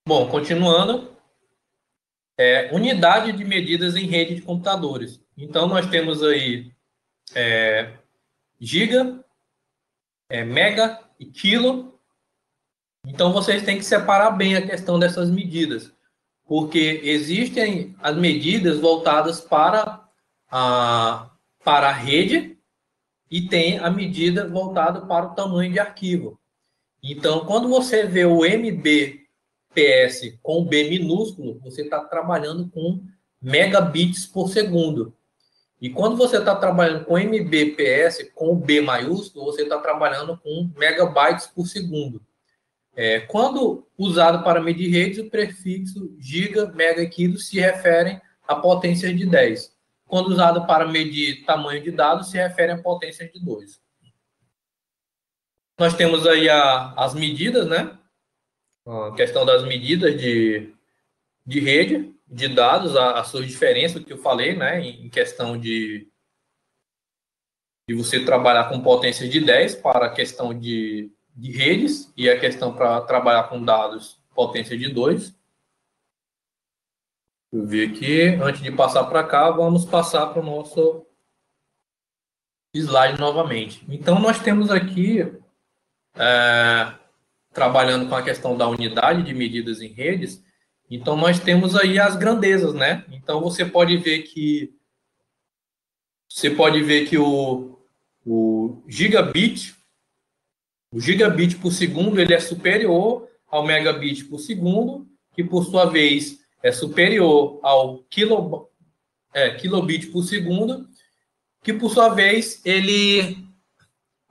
[0.06, 1.14] Bom, continuando.
[2.38, 5.20] é unidade de medidas em rede de computadores.
[5.36, 6.72] Então, nós temos aí
[7.34, 7.92] é,
[8.60, 9.24] giga,
[10.30, 11.97] é, mega e quilo.
[13.08, 15.90] Então, vocês têm que separar bem a questão dessas medidas,
[16.46, 20.06] porque existem as medidas voltadas para
[20.50, 21.30] a,
[21.64, 22.58] para a rede
[23.30, 26.38] e tem a medida voltada para o tamanho de arquivo.
[27.02, 33.02] Então, quando você vê o MBPS com B minúsculo, você está trabalhando com
[33.40, 35.14] megabits por segundo.
[35.80, 41.46] E quando você está trabalhando com MBPS com B maiúsculo, você está trabalhando com megabytes
[41.46, 42.20] por segundo.
[43.00, 48.56] É, quando usado para medir redes, o prefixo giga, mega e quilo se referem a
[48.56, 49.72] potências de 10.
[50.04, 53.80] Quando usado para medir tamanho de dados, se refere a potências de 2.
[55.78, 57.96] Nós temos aí a, as medidas, né?
[58.84, 60.74] A questão das medidas de,
[61.46, 64.80] de rede, de dados, as suas diferenças que eu falei, né?
[64.80, 66.10] Em questão de,
[67.88, 72.38] de você trabalhar com potência de 10 para a questão de, de redes e a
[72.38, 75.36] questão para trabalhar com dados potência de 2.
[77.52, 81.06] Eu vi aqui, antes de passar para cá, vamos passar para o nosso
[82.74, 83.84] slide novamente.
[83.88, 85.20] Então, nós temos aqui
[86.14, 86.94] é,
[87.52, 90.44] trabalhando com a questão da unidade de medidas em redes,
[90.90, 93.04] então nós temos aí as grandezas, né?
[93.10, 94.74] Então você pode ver que
[96.28, 97.78] você pode ver que o,
[98.24, 99.77] o gigabit,
[100.90, 106.38] o gigabit por segundo, ele é superior ao megabit por segundo, que por sua vez
[106.62, 108.70] é superior ao kilo,
[109.32, 110.88] é, kilobit por segundo,
[111.62, 113.46] que por sua vez ele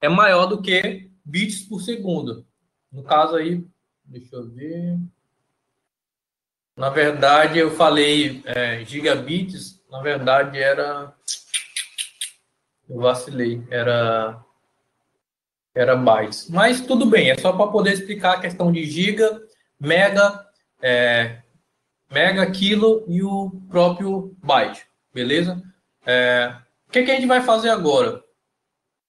[0.02, 2.46] é maior do que bits por segundo.
[2.92, 3.66] No caso aí,
[4.06, 4.98] deixa eu ver.
[6.76, 11.14] Na verdade, eu falei é, gigabits, na verdade era.
[12.90, 14.44] Eu vacilei, era.
[15.78, 16.50] Era bytes.
[16.50, 19.40] Mas tudo bem, é só para poder explicar a questão de giga,
[19.80, 20.44] mega,
[20.82, 21.38] é,
[22.12, 25.62] mega, quilo e o próprio byte, beleza?
[26.04, 26.52] É,
[26.88, 28.24] o que, que a gente vai fazer agora?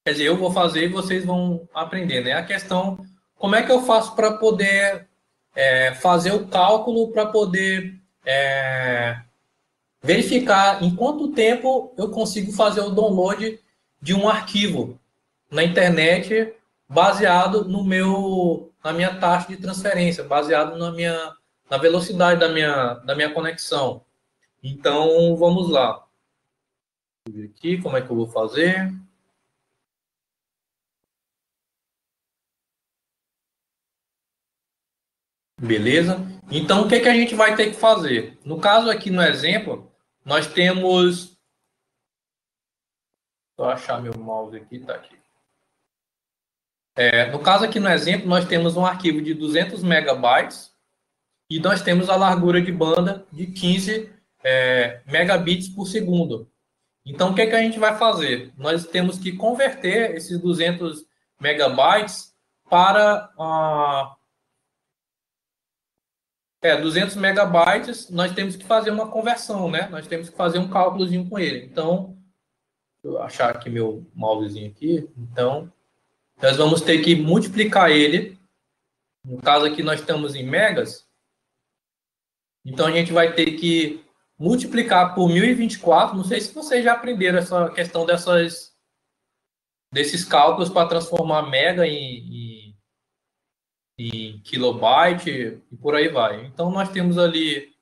[0.05, 2.35] Quer dizer, eu vou fazer e vocês vão aprender, né?
[2.35, 2.99] A questão,
[3.37, 5.09] como é que eu faço para poder
[5.57, 9.19] é, fazer o cálculo, para poder é,
[10.03, 13.59] verificar em quanto tempo eu consigo fazer o download
[14.03, 15.01] de um arquivo
[15.51, 16.55] na internet
[16.89, 21.35] baseado no meu na minha taxa de transferência, baseado na minha
[21.69, 24.05] na velocidade da minha da minha conexão.
[24.63, 26.07] Então, vamos lá.
[27.27, 28.93] Vou ver aqui como é que eu vou fazer.
[35.61, 36.17] Beleza?
[36.51, 38.39] Então, o que, que a gente vai ter que fazer?
[38.45, 39.93] No caso aqui, no exemplo,
[40.25, 41.37] nós temos...
[43.57, 45.18] Vou achar meu mouse aqui, tá aqui.
[47.01, 50.73] É, no caso aqui no exemplo, nós temos um arquivo de 200 megabytes
[51.49, 56.51] e nós temos a largura de banda de 15 é, megabits por segundo.
[57.07, 58.53] Então, o que, que a gente vai fazer?
[58.59, 61.07] Nós temos que converter esses 200
[61.41, 62.35] megabytes
[62.69, 64.17] para uh,
[66.61, 69.87] é, 200 megabytes, nós temos que fazer uma conversão, né?
[69.89, 71.65] Nós temos que fazer um cálculozinho com ele.
[71.65, 72.19] Então,
[73.01, 75.09] deixa eu achar aqui meu mousezinho aqui.
[75.17, 75.73] Então,
[76.43, 78.39] nós vamos ter que multiplicar ele.
[79.25, 81.07] No caso aqui, nós estamos em megas.
[82.65, 84.05] Então, a gente vai ter que
[84.39, 86.17] multiplicar por 1024.
[86.17, 88.77] Não sei se vocês já aprenderam essa questão dessas,
[89.93, 92.59] desses cálculos para transformar mega em, em
[93.99, 96.47] em kilobyte e por aí vai.
[96.47, 97.77] Então, nós temos ali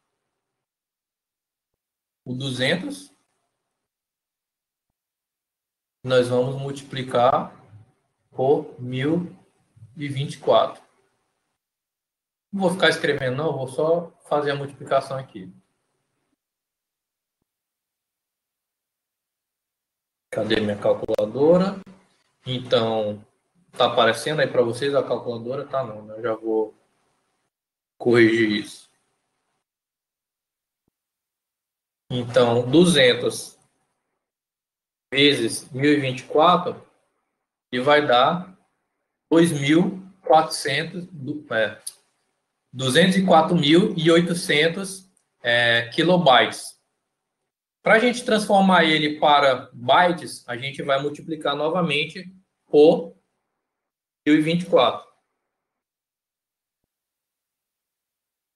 [2.24, 3.12] o 200.
[6.02, 7.54] Nós vamos multiplicar
[8.36, 10.82] por 1024.
[12.52, 15.52] Não vou ficar escrevendo, não, vou só fazer a multiplicação aqui.
[20.30, 21.80] Cadê minha calculadora?
[22.46, 23.24] Então,
[23.76, 25.66] Tá aparecendo aí para vocês a calculadora?
[25.66, 26.14] Tá não, né?
[26.16, 26.74] Eu já vou
[27.98, 28.90] corrigir isso.
[32.10, 33.58] Então, 200
[35.12, 36.85] vezes 1024
[37.72, 38.54] e vai dar
[39.32, 41.08] 2.400,
[41.50, 41.80] é,
[42.74, 45.06] 204.800
[45.42, 46.76] é, kilobytes.
[47.82, 52.34] Para a gente transformar ele para bytes, a gente vai multiplicar novamente
[52.66, 53.16] por
[54.26, 55.06] 2024.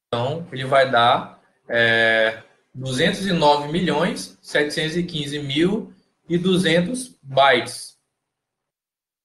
[0.08, 2.42] Então, ele vai dar é,
[2.74, 5.94] 209 milhões 715 mil
[6.28, 7.89] e 200 bytes.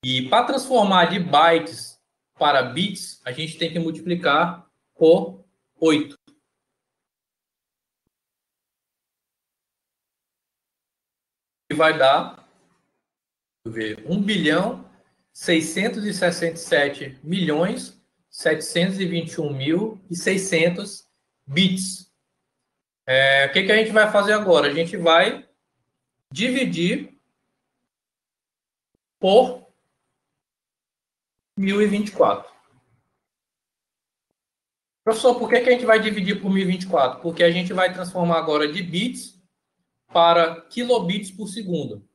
[0.07, 1.99] E para transformar de bytes
[2.35, 5.43] para bits, a gente tem que multiplicar por
[5.81, 6.15] 8.
[11.71, 12.47] E vai dar
[13.65, 14.87] ver, 1 bilhão
[15.33, 17.99] 667 milhões
[18.29, 21.09] 721 mil e 600
[21.47, 22.13] bits.
[23.07, 24.67] É, o que, que a gente vai fazer agora?
[24.67, 25.49] A gente vai
[26.31, 27.19] dividir
[29.19, 29.64] por
[31.57, 32.53] 1024.
[35.03, 37.21] Professor, por que, que a gente vai dividir por 1024?
[37.21, 39.39] Porque a gente vai transformar agora de bits
[40.07, 42.07] para kilobits por segundo.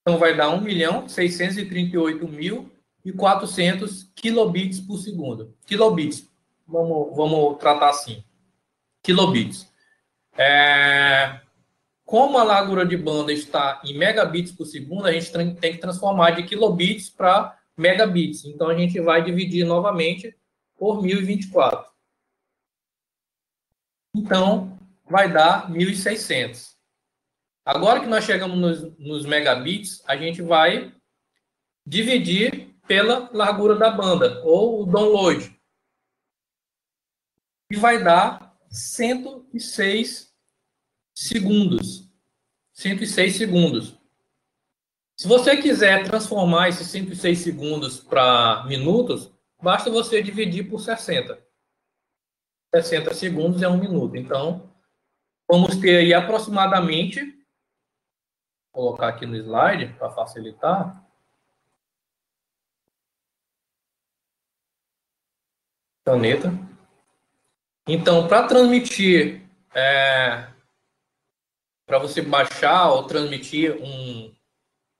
[0.00, 2.72] Então, vai dar 1 milhão 638 mil
[3.04, 5.54] e 400 kilobits por segundo.
[5.66, 6.28] Kilobits,
[6.66, 8.24] vamos, vamos tratar assim.
[9.02, 9.72] Kilobits.
[10.36, 11.40] É,
[12.08, 16.30] como a largura de banda está em megabits por segundo, a gente tem que transformar
[16.30, 18.46] de kilobits para megabits.
[18.46, 20.34] Então, a gente vai dividir novamente
[20.78, 21.86] por 1024.
[24.16, 26.78] Então, vai dar 1600.
[27.62, 30.90] Agora que nós chegamos nos, nos megabits, a gente vai
[31.86, 35.54] dividir pela largura da banda, ou o download.
[37.70, 40.27] E vai dar 106
[41.18, 42.08] segundos.
[42.72, 43.98] 106 segundos.
[45.16, 51.44] Se você quiser transformar esses 106 segundos para minutos, basta você dividir por 60.
[52.72, 54.16] 60 segundos é um minuto.
[54.16, 54.72] Então,
[55.50, 57.20] vamos ter aí aproximadamente,
[58.72, 61.04] vou colocar aqui no slide para facilitar,
[66.06, 66.52] caneta.
[67.88, 69.42] Então, para transmitir,
[69.74, 70.48] é,
[71.88, 74.30] para você baixar ou transmitir um,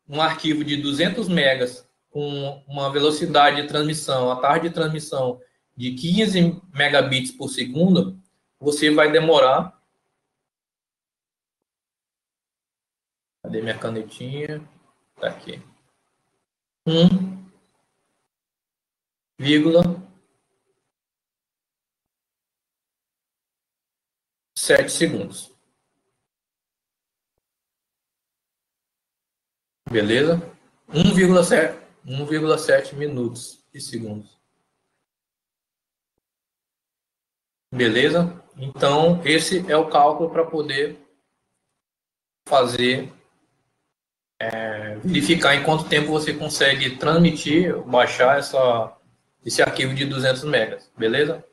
[0.09, 5.39] um arquivo de 200 megas com uma velocidade de transmissão, a taxa de transmissão
[5.77, 8.19] de 15 megabits por segundo,
[8.59, 9.79] você vai demorar.
[13.43, 14.67] Cadê minha canetinha?
[15.21, 15.63] Tá aqui.
[16.87, 17.47] 1,
[19.39, 19.83] vírgula
[24.57, 25.58] sete segundos.
[29.91, 30.37] Beleza?
[30.93, 34.37] 1,7 minutos e segundos.
[37.73, 38.45] Beleza?
[38.57, 40.99] Então, esse é o cálculo para poder
[42.47, 43.13] fazer,
[44.41, 48.97] é, verificar em quanto tempo você consegue transmitir, baixar essa,
[49.45, 50.91] esse arquivo de 200 megas.
[50.97, 51.45] Beleza?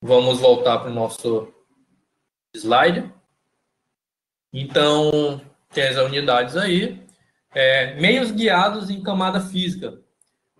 [0.00, 1.52] Vamos voltar para o nosso
[2.54, 3.12] slide.
[4.52, 5.40] Então,
[5.72, 7.02] tem as unidades aí.
[7.54, 9.98] É, meios guiados em camada física.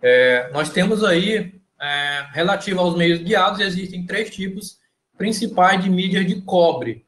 [0.01, 4.79] É, nós temos aí, é, relativo aos meios guiados, existem três tipos
[5.17, 7.05] principais de mídia de cobre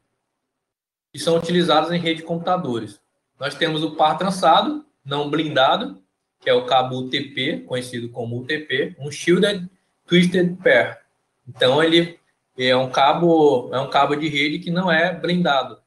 [1.12, 2.98] que são utilizados em rede de computadores.
[3.38, 6.02] Nós temos o par trançado, não blindado,
[6.40, 9.68] que é o cabo UTP, conhecido como UTP, um Shielded
[10.06, 10.98] Twisted Pair.
[11.46, 12.18] Então, ele
[12.56, 15.78] é um cabo, é um cabo de rede que não é blindado.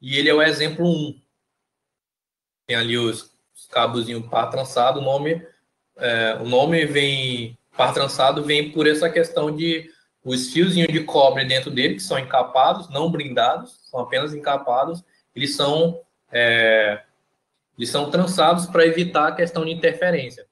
[0.00, 1.20] E ele é o exemplo 1.
[2.66, 5.46] Tem ali os, os cabos par trançado, o nome,
[5.96, 9.90] é, o nome vem par trançado vem por essa questão de
[10.24, 15.04] os fiozinhos de cobre dentro dele, que são encapados, não blindados, são apenas encapados,
[15.34, 16.00] eles são,
[16.32, 17.02] é,
[17.76, 20.46] eles são trançados para evitar a questão de interferência.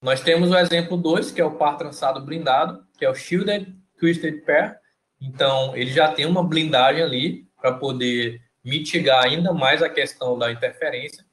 [0.00, 3.76] Nós temos o exemplo 2, que é o par trançado blindado, que é o Shielded
[3.98, 4.78] Twisted Pair.
[5.20, 10.50] Então, ele já tem uma blindagem ali para poder mitigar ainda mais a questão da
[10.50, 11.24] interferência.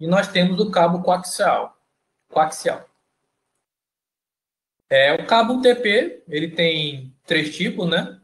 [0.00, 1.76] E nós temos o cabo coaxial.
[2.28, 2.88] coaxial.
[4.90, 8.18] É, o cabo UTP, ele tem três tipos, né?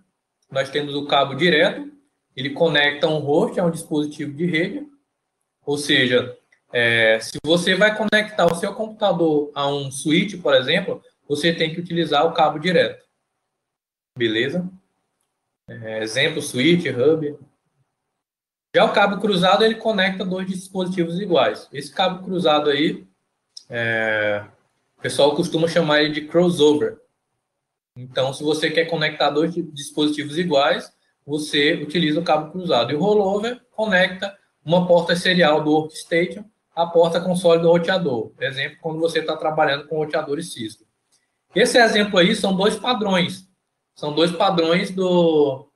[0.51, 1.93] Nós temos o cabo direto,
[2.35, 4.87] ele conecta um host a um dispositivo de rede,
[5.67, 6.39] ou seja,
[6.73, 11.73] é, se você vai conectar o seu computador a um switch, por exemplo, você tem
[11.73, 13.05] que utilizar o cabo direto.
[14.17, 14.69] Beleza?
[15.69, 17.39] É, exemplo, switch, hub.
[18.75, 21.69] Já o cabo cruzado, ele conecta dois dispositivos iguais.
[21.73, 23.07] Esse cabo cruzado aí,
[23.71, 24.45] é,
[24.99, 26.99] o pessoal costuma chamar ele de crossover.
[27.97, 30.93] Então, se você quer conectar dois dispositivos iguais,
[31.25, 32.91] você utiliza o cabo cruzado.
[32.91, 36.45] E o rollover conecta uma porta serial do workstation
[36.75, 38.33] à porta console do roteador.
[38.41, 40.85] Exemplo, quando você está trabalhando com roteadores Cisco.
[41.55, 43.45] Esse exemplo aí são dois padrões
[43.95, 45.69] são dois padrões do,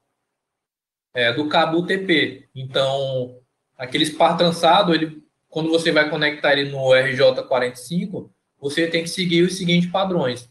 [1.14, 2.48] é, do cabo UTP.
[2.54, 3.38] Então,
[3.76, 8.30] aquele par trançado, ele, quando você vai conectar ele no RJ45,
[8.60, 10.48] você tem que seguir os seguintes padrões.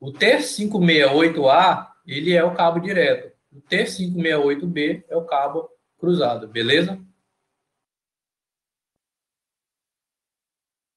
[0.00, 3.32] O T568A, ele é o cabo direto.
[3.52, 6.98] O T568B é o cabo cruzado, beleza?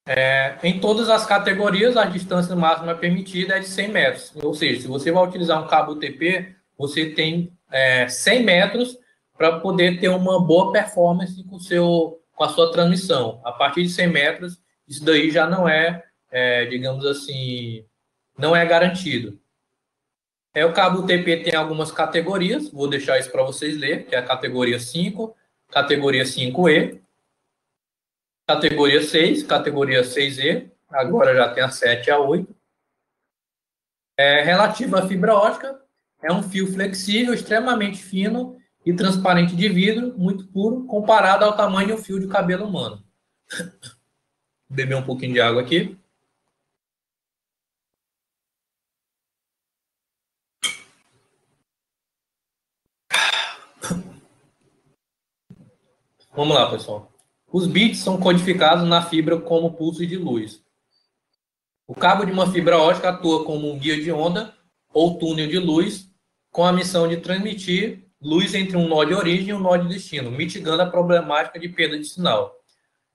[0.06, 4.32] É, em todas as categorias, a distância máxima permitida é de 100 metros.
[4.36, 8.98] Ou seja, se você vai utilizar um cabo UTP, você tem é, 100 metros
[9.42, 13.40] para poder ter uma boa performance com, seu, com a sua transmissão.
[13.44, 17.84] A partir de 100 metros, isso daí já não é, é digamos assim,
[18.38, 19.36] não é garantido.
[20.54, 24.18] É, o cabo UTP tem algumas categorias, vou deixar isso para vocês ler, que é
[24.18, 25.34] a categoria 5,
[25.68, 27.00] categoria 5E,
[28.46, 32.54] Categoria 6, categoria 6E, agora já tem a 7 e a 8.
[34.16, 35.80] É, relativa à fibra ótica,
[36.22, 41.86] é um fio flexível, extremamente fino e transparente de vidro, muito puro, comparado ao tamanho
[41.88, 43.00] de um fio de cabelo humano.
[44.68, 45.96] Beber um pouquinho de água aqui.
[56.34, 57.12] Vamos lá, pessoal.
[57.52, 60.62] Os bits são codificados na fibra como pulsos de luz.
[61.86, 64.56] O cabo de uma fibra ótica atua como um guia de onda
[64.92, 66.10] ou túnel de luz
[66.50, 69.88] com a missão de transmitir luz entre um nó de origem e um nó de
[69.88, 72.54] destino, mitigando a problemática de perda de sinal.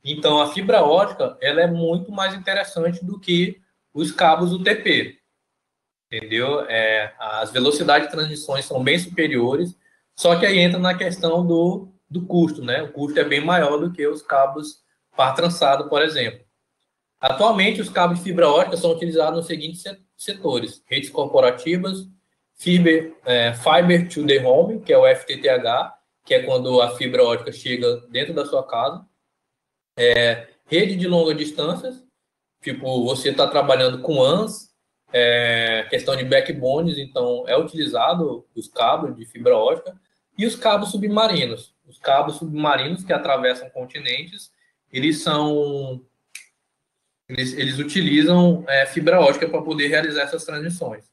[0.03, 3.61] Então, a fibra ótica ela é muito mais interessante do que
[3.93, 5.19] os cabos UTP.
[6.11, 6.61] Entendeu?
[6.69, 9.75] É, as velocidades de transmissões são bem superiores,
[10.15, 12.81] só que aí entra na questão do do custo, né?
[12.83, 14.81] O custo é bem maior do que os cabos
[15.15, 16.45] par trançado, por exemplo.
[17.19, 19.83] Atualmente, os cabos de fibra ótica são utilizados nos seguintes
[20.15, 22.07] setores: redes corporativas,
[22.57, 25.93] fiber, é, fiber to the home, que é o FTTH,
[26.25, 29.05] que é quando a fibra ótica chega dentro da sua casa,
[29.97, 32.03] é, rede de longa distâncias,
[32.61, 34.73] tipo você está trabalhando com ANS,
[35.13, 39.95] é, questão de backbones, então é utilizado os cabos de fibra ótica
[40.37, 44.51] e os cabos submarinos os cabos submarinos que atravessam continentes,
[44.91, 46.05] eles são
[47.29, 51.05] eles, eles utilizam é, fibra ótica para poder realizar essas transmissões.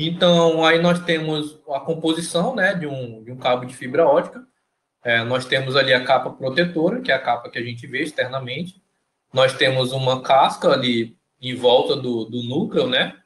[0.00, 4.46] Então, aí nós temos a composição né, de, um, de um cabo de fibra ótica.
[5.02, 8.04] É, nós temos ali a capa protetora, que é a capa que a gente vê
[8.04, 8.80] externamente.
[9.32, 13.16] Nós temos uma casca ali em volta do, do núcleo, né?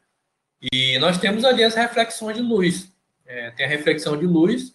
[0.73, 2.91] E nós temos ali as reflexões de luz.
[3.27, 4.75] É, tem a reflexão de luz,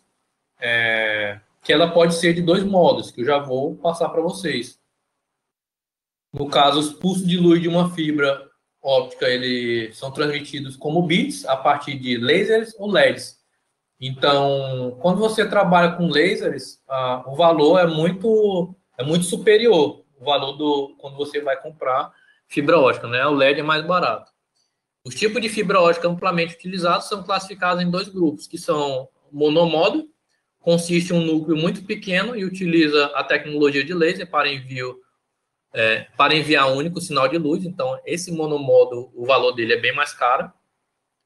[0.60, 4.80] é, que ela pode ser de dois modos, que eu já vou passar para vocês.
[6.32, 8.48] No caso, os pulsos de luz de uma fibra
[8.82, 13.38] óptica eles são transmitidos como bits a partir de lasers ou LEDs.
[14.00, 20.26] Então, quando você trabalha com lasers, ah, o valor é muito é muito superior o
[20.26, 22.12] valor do quando você vai comprar
[22.48, 23.26] fibra ótica, né?
[23.26, 24.32] O LED é mais barato.
[25.04, 30.10] Os tipos de fibra ótica amplamente utilizados são classificados em dois grupos, que são monomodo,
[30.60, 35.00] consiste em um núcleo muito pequeno e utiliza a tecnologia de laser para envio
[35.78, 37.64] é, para enviar um único sinal de luz.
[37.64, 40.52] Então, esse monomodo, o valor dele é bem mais caro,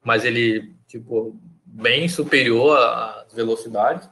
[0.04, 4.10] mas ele, tipo, bem superior às velocidades.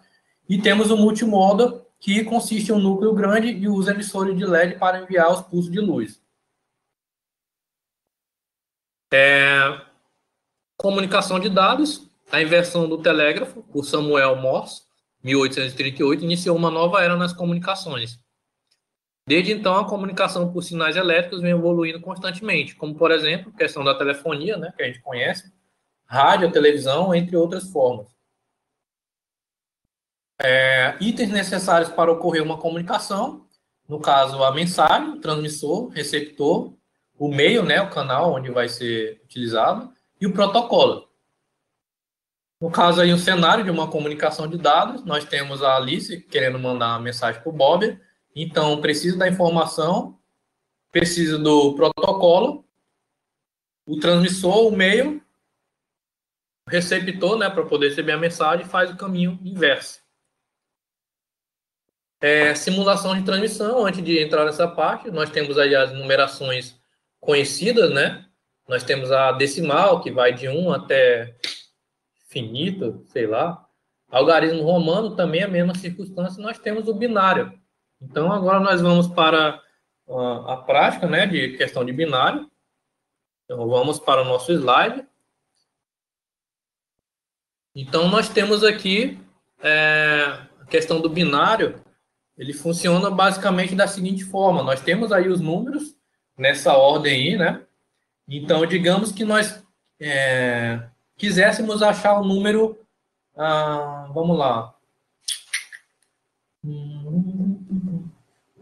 [0.48, 4.80] E temos o multimodo, que consiste em um núcleo grande e usa emissores de LED
[4.80, 6.22] para enviar os pulsos de luz.
[9.12, 9.82] É,
[10.78, 14.84] comunicação de dados, a inversão do telégrafo, por Samuel Morse,
[15.22, 18.18] 1838, iniciou uma nova era nas comunicações.
[19.30, 23.84] Desde então, a comunicação por sinais elétricos vem evoluindo constantemente, como, por exemplo, a questão
[23.84, 25.54] da telefonia, né, que a gente conhece,
[26.04, 28.08] rádio, televisão, entre outras formas.
[30.42, 33.46] É, itens necessários para ocorrer uma comunicação,
[33.88, 36.74] no caso, a mensagem, o transmissor, receptor,
[37.16, 41.08] o meio, né, o canal onde vai ser utilizado, e o protocolo.
[42.60, 46.58] No caso aí, um cenário de uma comunicação de dados, nós temos a Alice querendo
[46.58, 50.20] mandar uma mensagem para o Bob, então precisa da informação,
[50.92, 52.66] precisa do protocolo,
[53.86, 55.22] o transmissor, o meio,
[56.68, 60.00] o receptor, né, para poder receber a mensagem, faz o caminho inverso.
[62.22, 66.78] É, simulação de transmissão, antes de entrar nessa parte, nós temos aí as numerações
[67.20, 68.26] conhecidas, né?
[68.68, 71.36] Nós temos a decimal, que vai de 1 até
[72.28, 73.66] finito, sei lá.
[74.10, 77.59] Algarismo romano também é a mesma circunstância, nós temos o binário.
[78.02, 79.62] Então, agora nós vamos para
[80.10, 82.50] a, a prática né, de questão de binário.
[83.44, 85.06] Então, vamos para o nosso slide.
[87.76, 89.20] Então, nós temos aqui
[89.62, 91.84] é, a questão do binário,
[92.38, 95.96] ele funciona basicamente da seguinte forma: nós temos aí os números
[96.38, 97.66] nessa ordem aí, né?
[98.28, 99.64] Então, digamos que nós
[100.00, 100.88] é,
[101.18, 102.80] quiséssemos achar o número,
[103.36, 104.74] ah, vamos lá,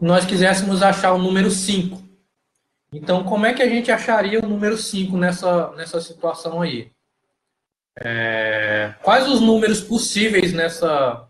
[0.00, 2.02] nós quiséssemos achar o número 5.
[2.92, 6.90] Então, como é que a gente acharia o número 5 nessa, nessa situação aí?
[7.96, 11.28] É, quais os números possíveis nessa,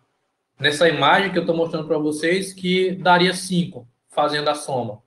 [0.59, 5.03] nessa imagem que eu estou mostrando para vocês que daria 5, fazendo a soma?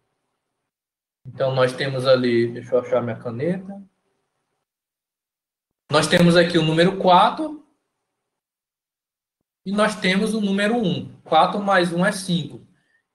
[1.26, 3.82] Então, nós temos ali, deixa eu achar minha caneta.
[5.89, 7.64] Nós temos aqui o número 4
[9.66, 11.22] e nós temos o número 1.
[11.24, 12.70] 4 mais 1 é 5.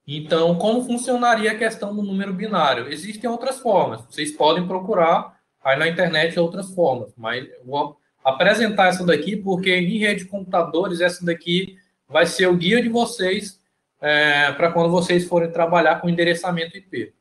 [0.07, 2.87] Então, como funcionaria a questão do número binário?
[2.87, 4.05] Existem outras formas.
[4.05, 9.97] Vocês podem procurar aí na internet outras formas, mas vou apresentar essa daqui porque em
[9.97, 11.77] rede de computadores essa daqui
[12.07, 13.59] vai ser o guia de vocês
[13.99, 17.13] é, para quando vocês forem trabalhar com endereçamento IP.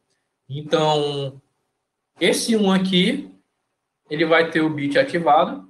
[0.49, 1.41] Então,
[2.21, 3.35] esse 1 aqui,
[4.09, 5.69] ele vai ter o bit ativado.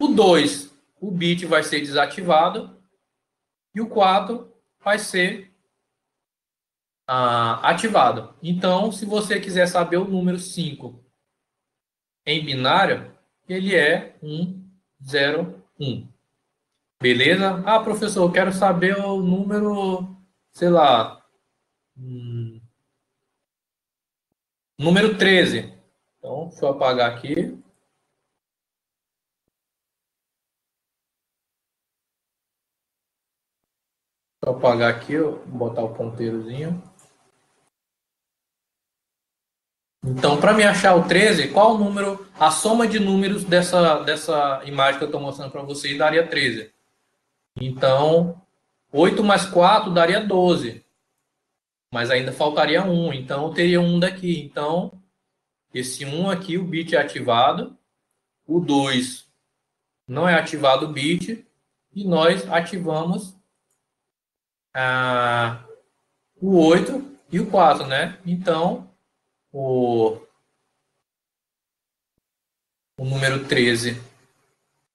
[0.00, 2.83] O 2, o bit vai ser desativado.
[3.74, 5.52] E o 4 vai ser
[7.06, 8.34] ah, ativado.
[8.42, 11.02] Então, se você quiser saber o número 5
[12.26, 13.12] em binário,
[13.48, 14.64] ele é 1,
[15.02, 16.08] 0, 1.
[17.02, 17.62] Beleza?
[17.66, 20.16] Ah, professor, eu quero saber o número,
[20.52, 21.24] sei lá,
[21.96, 22.60] Hum.
[24.78, 25.72] Número 13.
[26.18, 27.56] Então, deixa eu apagar aqui.
[34.44, 35.14] Eu apagar aqui,
[35.46, 36.82] botar o ponteirozinho.
[40.04, 44.62] Então, para me achar o 13, qual o número, a soma de números dessa, dessa
[44.66, 46.70] imagem que eu estou mostrando para vocês daria 13.
[47.56, 48.42] Então,
[48.92, 50.84] 8 mais 4 daria 12
[51.94, 54.40] mas ainda faltaria um, então eu teria um daqui.
[54.40, 55.00] Então,
[55.72, 57.78] esse um aqui, o bit é ativado,
[58.44, 59.28] o 2
[60.08, 61.46] não é ativado o bit,
[61.94, 63.36] e nós ativamos
[66.40, 68.18] o 8 e o 4, né?
[68.26, 68.90] Então,
[69.52, 70.20] o,
[72.98, 74.00] o número 13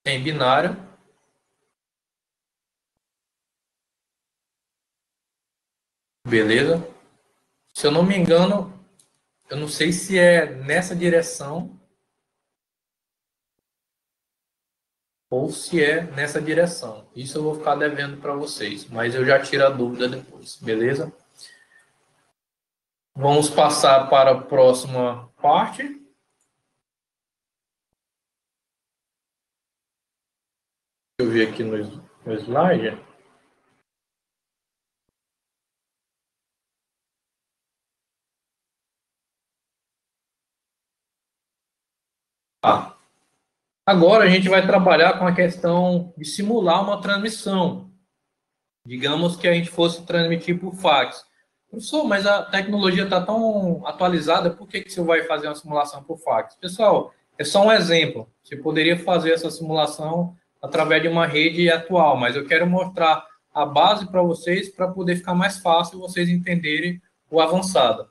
[0.05, 0.89] em binário
[6.29, 6.87] Beleza?
[7.73, 8.71] Se eu não me engano,
[9.49, 11.78] eu não sei se é nessa direção
[15.29, 17.07] ou se é nessa direção.
[17.15, 21.13] Isso eu vou ficar devendo para vocês, mas eu já tiro a dúvida depois, beleza?
[23.15, 25.83] Vamos passar para a próxima parte.
[31.17, 31.77] Deixa eu ver aqui no,
[32.25, 32.97] no slide.
[42.61, 42.98] Tá.
[43.89, 47.89] Agora a gente vai trabalhar com a questão de simular uma transmissão.
[48.85, 51.25] Digamos que a gente fosse transmitir por fax.
[51.71, 56.03] Professor, mas a tecnologia está tão atualizada, por que, que você vai fazer uma simulação
[56.03, 56.53] por fax?
[56.57, 58.29] Pessoal, é só um exemplo.
[58.43, 63.65] Você poderia fazer essa simulação através de uma rede atual, mas eu quero mostrar a
[63.65, 68.07] base para vocês para poder ficar mais fácil vocês entenderem o avançado.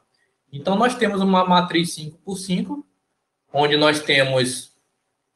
[0.53, 2.85] Então, nós temos uma matriz 5 por 5
[3.53, 4.68] onde nós temos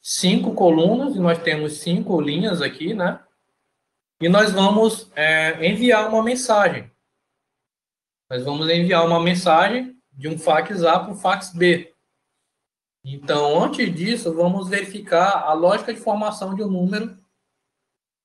[0.03, 3.24] cinco colunas e nós temos cinco linhas aqui, né?
[4.20, 6.90] E nós vamos é, enviar uma mensagem.
[8.28, 11.94] Nós vamos enviar uma mensagem de um fax A para o fax B.
[13.05, 17.18] Então, antes disso, vamos verificar a lógica de formação de um número,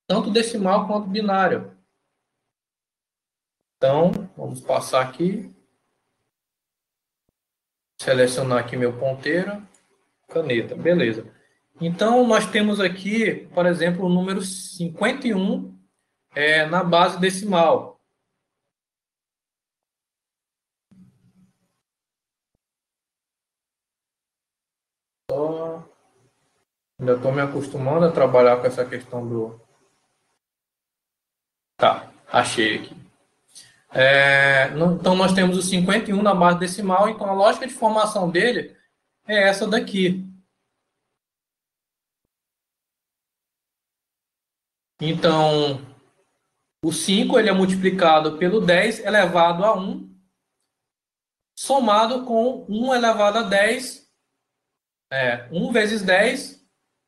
[0.08, 1.76] tanto decimal quanto binário.
[3.78, 5.54] Então, vamos passar aqui.
[8.00, 9.68] Selecionar aqui meu ponteiro.
[10.28, 11.37] Caneta, beleza.
[11.80, 15.78] Então, nós temos aqui, por exemplo, o número 51
[16.34, 18.00] é, na base decimal.
[27.00, 29.62] Ainda estou me acostumando a trabalhar com essa questão do...
[31.78, 32.96] Tá, achei aqui.
[33.94, 38.76] É, então, nós temos o 51 na base decimal, então a lógica de formação dele
[39.28, 40.27] é essa daqui.
[45.00, 45.80] Então,
[46.84, 50.16] o 5 ele é multiplicado pelo 10 elevado a 1,
[51.58, 54.12] somado com 1 elevado a 10,
[55.12, 56.58] é, 1 vezes 10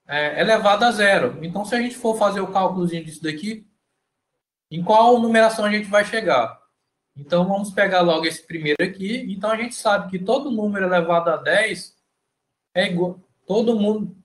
[0.07, 1.43] é elevado a zero.
[1.45, 3.67] Então, se a gente for fazer o cálculo disso daqui,
[4.71, 6.59] em qual numeração a gente vai chegar?
[7.15, 9.31] Então, vamos pegar logo esse primeiro aqui.
[9.31, 11.95] Então, a gente sabe que todo número elevado a 10
[12.75, 13.19] é igual...
[13.45, 14.15] Todo, mundo,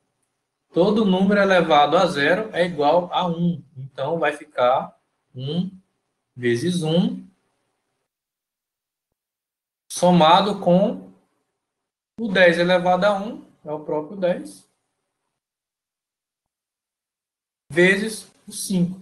[0.75, 3.64] todo número elevado a zero é igual a 1.
[3.77, 4.99] Então, vai ficar
[5.35, 5.70] 1
[6.37, 7.25] vezes 1
[9.89, 11.12] somado com
[12.18, 14.68] o 10 elevado a 1, é o próprio 10,
[17.70, 19.01] vezes o 5.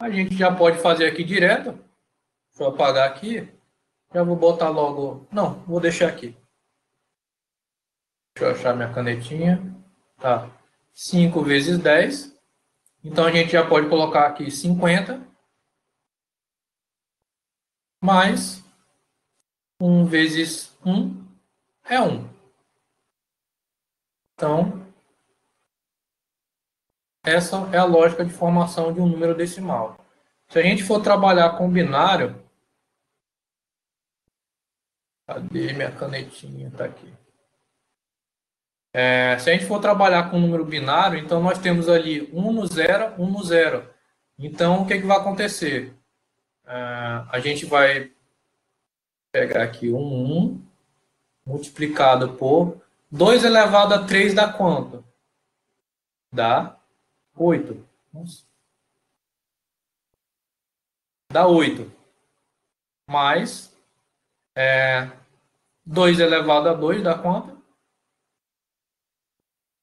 [0.00, 1.72] A gente já pode fazer aqui direto.
[1.72, 3.48] Deixa eu apagar aqui.
[4.12, 5.26] Já vou botar logo...
[5.30, 6.36] Não, vou deixar aqui.
[8.34, 9.81] Deixa eu achar minha canetinha.
[10.22, 10.48] Tá.
[10.94, 12.32] 5 vezes 10.
[13.02, 15.20] Então, a gente já pode colocar aqui 50.
[18.00, 18.62] Mais
[19.80, 21.26] 1 vezes 1
[21.84, 22.30] é 1.
[24.34, 24.86] Então,
[27.24, 29.98] essa é a lógica de formação de um número decimal.
[30.48, 32.40] Se a gente for trabalhar com binário,
[35.26, 36.68] cadê minha canetinha?
[36.68, 37.21] Está aqui.
[38.94, 42.66] É, se a gente for trabalhar com número binário, então nós temos ali 1 no
[42.66, 43.88] 0, 1 no 0.
[44.38, 45.96] Então, o que, que vai acontecer?
[46.66, 46.74] É,
[47.30, 48.12] a gente vai
[49.30, 50.66] pegar aqui um 1
[51.46, 55.04] multiplicado por 2 elevado a 3 dá quanto?
[56.30, 56.76] Dá
[57.34, 57.86] 8.
[58.12, 58.44] Nossa.
[61.30, 61.90] Dá 8.
[63.08, 63.74] Mais
[64.54, 65.10] é,
[65.84, 67.61] 2 elevado a 2 dá quanto?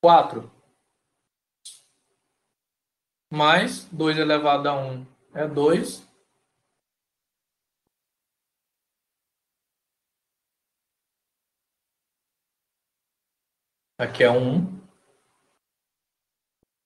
[0.02, 0.52] 4.
[3.32, 6.08] Mais 2 elevado a 1 é 2.
[13.98, 14.80] Aqui é um.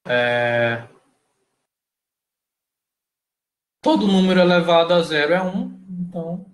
[0.06, 0.88] É...
[3.82, 6.53] Todo número elevado a zero é um, então.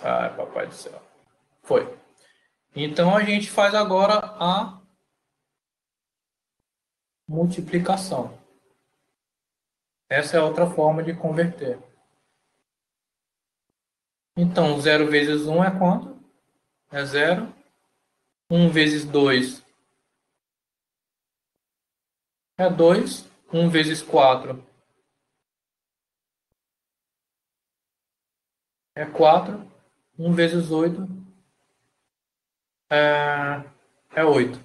[0.00, 1.02] Ai, papai do céu.
[1.62, 1.98] Foi.
[2.74, 4.80] Então a gente faz agora a
[7.28, 8.38] multiplicação.
[10.08, 11.78] Essa é outra forma de converter.
[14.36, 16.16] Então, 0 vezes 1 é quanto?
[16.90, 17.52] É 0.
[18.50, 19.62] 1 vezes 2
[22.56, 23.28] é 2.
[23.52, 24.64] 1 vezes 4
[28.94, 29.77] é 4.
[30.18, 31.06] 1 vezes 8
[32.90, 33.64] é,
[34.14, 34.58] é 8.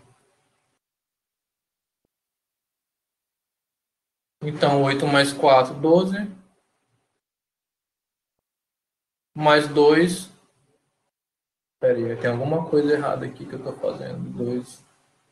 [4.42, 6.16] Então, 8 mais 4, 12.
[9.36, 10.30] Mais 2.
[11.76, 14.30] Espera aí, tem alguma coisa errada aqui que eu estou fazendo.
[14.32, 14.84] 2.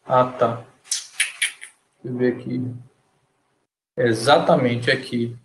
[0.05, 0.65] Ah, tá.
[2.03, 2.61] Deixa eu ver aqui.
[3.97, 5.37] Exatamente aqui.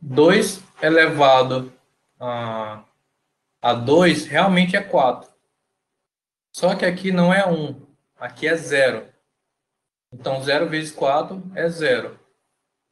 [0.00, 1.72] 2 elevado
[2.18, 2.84] a,
[3.60, 5.30] a 2 realmente é 4.
[6.52, 7.86] Só que aqui não é 1.
[8.16, 9.06] Aqui é 0.
[10.12, 12.20] Então, 0 vezes 4 é 0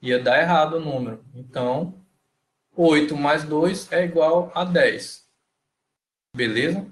[0.01, 1.25] ia dar errado o número.
[1.35, 1.95] Então,
[2.75, 5.29] 8 mais 2 é igual a 10.
[6.35, 6.87] Beleza?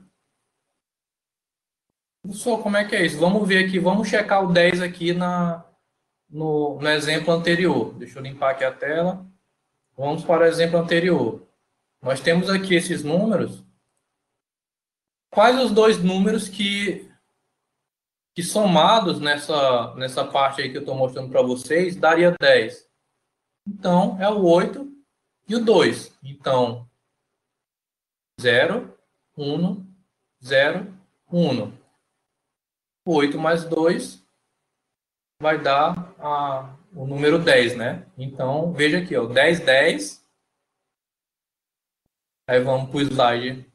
[2.22, 3.18] Professor, como é que é isso?
[3.18, 5.64] Vamos ver aqui, vamos checar o 10 aqui na,
[6.28, 7.94] no, no exemplo anterior.
[7.94, 9.24] Deixa eu limpar aqui a tela.
[9.96, 11.46] Vamos para o exemplo anterior.
[12.02, 13.64] Nós temos aqui esses números.
[15.37, 17.12] Quais os dois números que,
[18.34, 22.89] que somados nessa, nessa parte aí que eu estou mostrando para vocês, daria 10?
[23.68, 24.91] Então, é o 8
[25.47, 26.18] e o 2.
[26.22, 26.89] Então,
[28.41, 28.99] 0,
[29.37, 29.87] 1,
[30.43, 30.99] 0,
[31.30, 31.78] 1.
[33.05, 34.26] 8 mais 2
[35.43, 38.11] vai dar a, o número 10, né?
[38.16, 40.26] Então, veja aqui, ó, 10, 10.
[42.49, 43.70] Aí vamos para o slide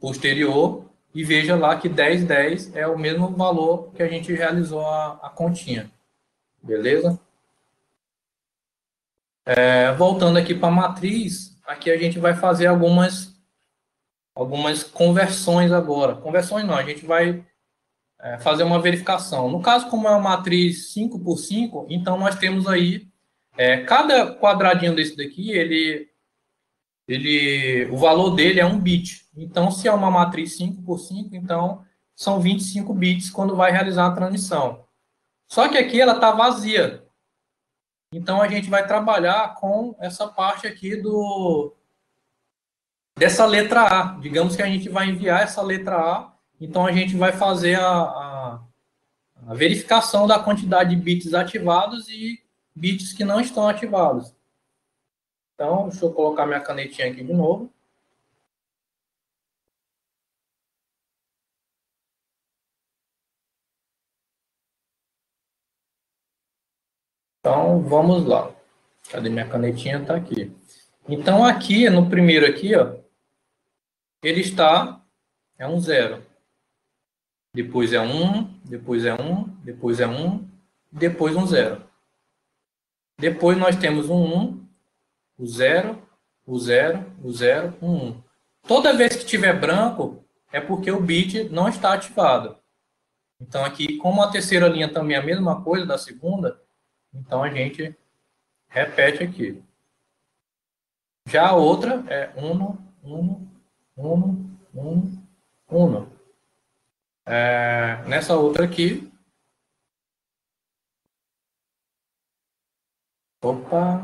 [0.00, 4.86] posterior e veja lá que 10, 10 é o mesmo valor que a gente realizou
[4.86, 5.90] a, a continha.
[6.62, 7.20] Beleza?
[9.44, 13.34] É, voltando aqui para a matriz, aqui a gente vai fazer algumas,
[14.34, 16.14] algumas conversões agora.
[16.14, 17.44] Conversões não, a gente vai
[18.20, 19.50] é, fazer uma verificação.
[19.50, 23.08] No caso, como é uma matriz 5 por 5, então nós temos aí,
[23.56, 26.08] é, cada quadradinho desse daqui, ele,
[27.06, 29.26] ele, o valor dele é um bit.
[29.36, 31.84] Então, se é uma matriz 5 por 5, então
[32.14, 34.84] são 25 bits quando vai realizar a transmissão.
[35.48, 37.04] Só que aqui ela está vazia.
[38.12, 41.74] Então a gente vai trabalhar com essa parte aqui do
[43.18, 44.18] dessa letra A.
[44.20, 47.86] Digamos que a gente vai enviar essa letra A, então a gente vai fazer a,
[47.86, 48.60] a,
[49.48, 52.42] a verificação da quantidade de bits ativados e
[52.74, 54.34] bits que não estão ativados.
[55.62, 57.72] Então, deixa eu colocar minha canetinha aqui de novo.
[67.38, 68.52] Então, vamos lá.
[69.08, 70.00] Cadê minha canetinha?
[70.00, 70.50] Está aqui.
[71.08, 72.96] Então, aqui, no primeiro aqui, ó,
[74.20, 75.00] ele está,
[75.56, 76.26] é um zero.
[77.54, 80.44] Depois é um, depois é um, depois é um,
[80.90, 81.88] depois um zero.
[83.16, 84.61] Depois nós temos um um,
[85.38, 86.00] o zero,
[86.46, 88.22] o zero, o zero, um um.
[88.66, 92.56] Toda vez que tiver branco, é porque o bit não está ativado.
[93.40, 96.60] Então, aqui, como a terceira linha também é a mesma coisa da segunda,
[97.12, 97.96] então a gente
[98.68, 99.62] repete aqui.
[101.26, 103.48] Já a outra é uno, uno,
[103.96, 105.28] uno, uno,
[105.68, 106.12] uno.
[107.26, 109.12] É, nessa outra aqui.
[113.42, 114.02] Opa!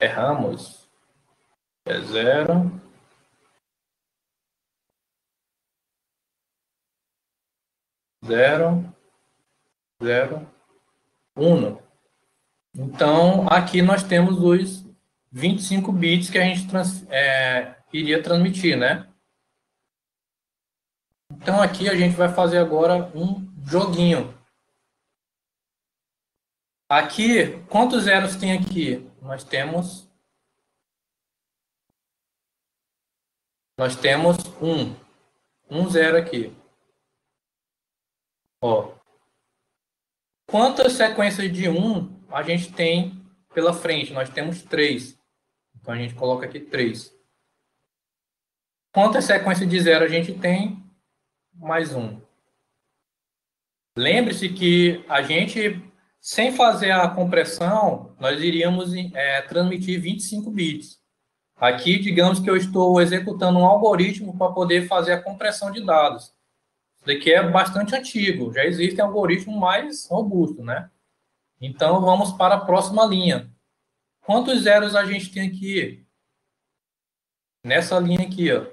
[0.00, 0.88] Erramos.
[1.84, 2.80] É zero.
[8.24, 8.94] Zero.
[10.02, 10.56] Zero.
[11.36, 11.78] 1.
[12.74, 14.84] Então, aqui nós temos os
[15.30, 19.08] 25 bits que a gente trans, é, iria transmitir, né?
[21.32, 24.34] Então, aqui a gente vai fazer agora um joguinho.
[26.88, 29.04] Aqui, quantos zeros tem aqui?
[29.26, 30.08] Nós temos...
[33.78, 34.94] Nós temos um.
[35.68, 36.56] Um zero aqui.
[38.62, 38.96] Ó,
[40.48, 43.20] Quantas sequências de 1 a gente tem
[43.52, 44.12] pela frente?
[44.12, 45.18] Nós temos 3.
[45.74, 47.12] Então a gente coloca aqui 3.
[48.92, 50.82] Quantas sequências de 0 a gente tem?
[51.52, 52.20] Mais 1.
[53.98, 55.82] Lembre-se que a gente,
[56.26, 61.00] sem fazer a compressão, nós iríamos é, transmitir 25 bits.
[61.54, 66.34] Aqui, digamos que eu estou executando um algoritmo para poder fazer a compressão de dados.
[66.96, 70.90] Isso daqui é bastante antigo, já existem algoritmos mais robustos, né?
[71.60, 73.48] Então, vamos para a próxima linha.
[74.22, 76.04] Quantos zeros a gente tem aqui?
[77.62, 78.66] Nessa linha aqui, ó.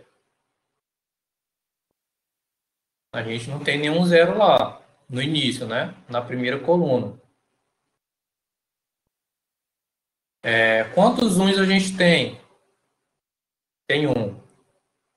[3.12, 5.94] A gente não tem nenhum zero lá, no início, né?
[6.10, 7.22] Na primeira coluna.
[10.46, 12.38] É, quantos uns a gente tem?
[13.88, 14.44] Tem um.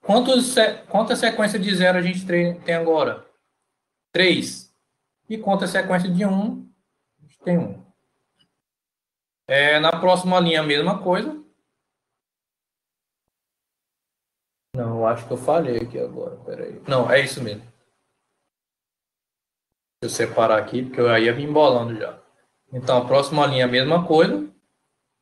[0.01, 0.55] Quantos,
[0.89, 3.27] quantas sequências de zero a gente tem agora?
[4.13, 4.73] Três.
[5.29, 6.71] E quantas sequências de um?
[7.19, 7.85] A gente tem um.
[9.49, 11.45] É, na próxima linha, a mesma coisa.
[14.77, 16.37] Não, acho que eu falhei aqui agora.
[16.45, 16.81] Peraí.
[16.87, 17.63] Não, é isso mesmo.
[20.01, 22.21] Deixa eu separar aqui, porque eu ia me embolando já.
[22.73, 24.55] Então, a próxima linha, a mesma coisa.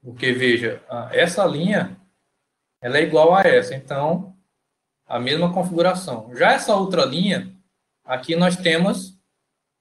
[0.04, 1.98] Porque, veja, essa linha,
[2.78, 3.74] ela é igual a essa.
[3.74, 4.36] Então,
[5.06, 6.36] a mesma configuração.
[6.36, 7.58] Já essa outra linha,
[8.04, 9.18] aqui nós temos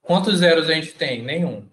[0.00, 1.22] quantos zeros a gente tem?
[1.22, 1.70] Nenhum.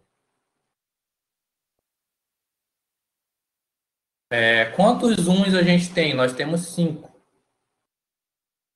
[4.30, 6.14] É, quantos uns a gente tem?
[6.14, 7.10] Nós temos cinco.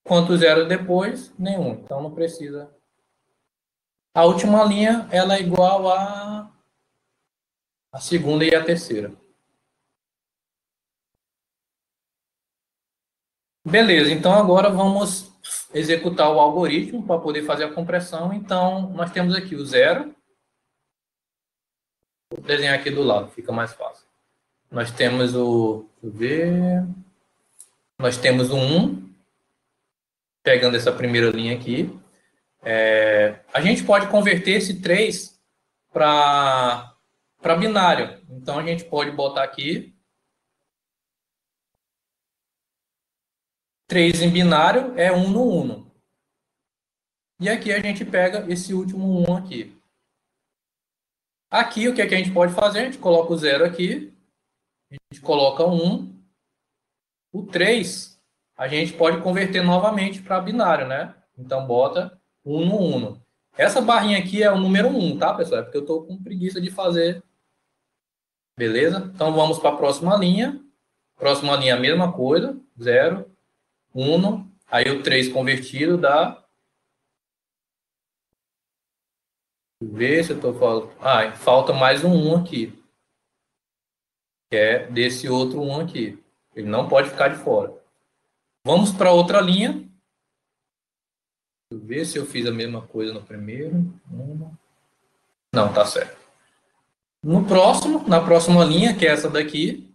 [0.05, 1.37] Quantos zeros depois?
[1.37, 1.73] Nenhum.
[1.73, 2.73] Então não precisa.
[4.13, 6.49] A última linha ela é igual a
[7.91, 9.24] a segunda e a terceira.
[13.67, 15.33] Beleza, então agora vamos
[15.73, 18.31] executar o algoritmo para poder fazer a compressão.
[18.31, 20.13] Então, nós temos aqui o zero.
[22.29, 24.05] Vou desenhar aqui do lado, fica mais fácil.
[24.69, 25.89] Nós temos o.
[25.99, 26.85] Deixa eu ver.
[27.97, 29.09] Nós temos o 1,
[30.43, 31.89] pegando essa primeira linha aqui.
[32.61, 35.39] É, a gente pode converter esse 3
[35.91, 36.93] para
[37.57, 38.21] binário.
[38.29, 39.94] Então, a gente pode botar aqui
[43.87, 45.91] 3 em binário é 1 no 1.
[47.41, 49.75] E aqui a gente pega esse último 1 aqui.
[51.51, 52.79] Aqui, o que, é que a gente pode fazer?
[52.79, 54.13] A gente coloca o 0 aqui.
[54.91, 56.15] A gente coloca 1.
[57.31, 58.19] O 3,
[58.57, 61.13] a gente pode converter novamente para binário, né?
[61.37, 63.21] Então, bota 1 no 1.
[63.57, 65.61] Essa barrinha aqui é o número 1, tá, pessoal?
[65.61, 67.23] É porque eu estou com preguiça de fazer.
[68.57, 69.11] Beleza?
[69.13, 70.61] Então, vamos para a próxima linha.
[71.17, 72.59] Próxima linha, a mesma coisa.
[72.81, 73.29] 0,
[73.95, 76.43] uno, aí o 3 convertido dá.
[79.81, 80.91] Ver se eu estou falando.
[80.99, 82.83] Ah, falta mais um 1 aqui.
[84.51, 86.23] que é desse outro 1 aqui.
[86.53, 87.73] Ele não pode ficar de fora.
[88.65, 89.71] Vamos para outra linha.
[89.71, 89.89] Deixa
[91.71, 93.93] eu ver se eu fiz a mesma coisa no primeiro.
[95.53, 96.17] Não, tá certo.
[97.23, 99.93] No próximo, na próxima linha, que é essa daqui,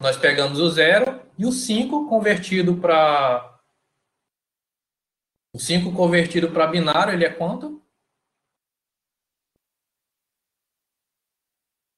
[0.00, 3.60] nós pegamos o zero e o 5 convertido para.
[5.52, 7.82] O 5 convertido para binário, ele é quanto?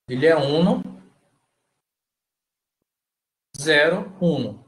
[0.09, 0.82] Ele é 1,
[3.59, 4.64] 0, 1.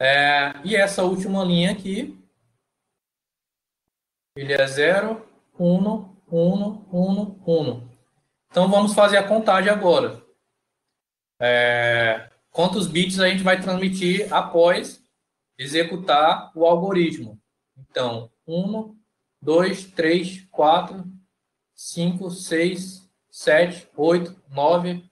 [0.00, 2.16] É, e essa última linha aqui,
[4.36, 5.88] ele é 0, 1,
[6.28, 7.88] 1, 1, 1.
[8.50, 10.26] Então vamos fazer a contagem agora
[11.40, 15.04] é, quantos bits a gente vai transmitir após
[15.58, 17.38] executar o algoritmo.
[17.76, 18.96] Então, 1,
[19.42, 21.04] 2, 3, 4,
[21.74, 25.04] 5, 6, 7, 8, 9,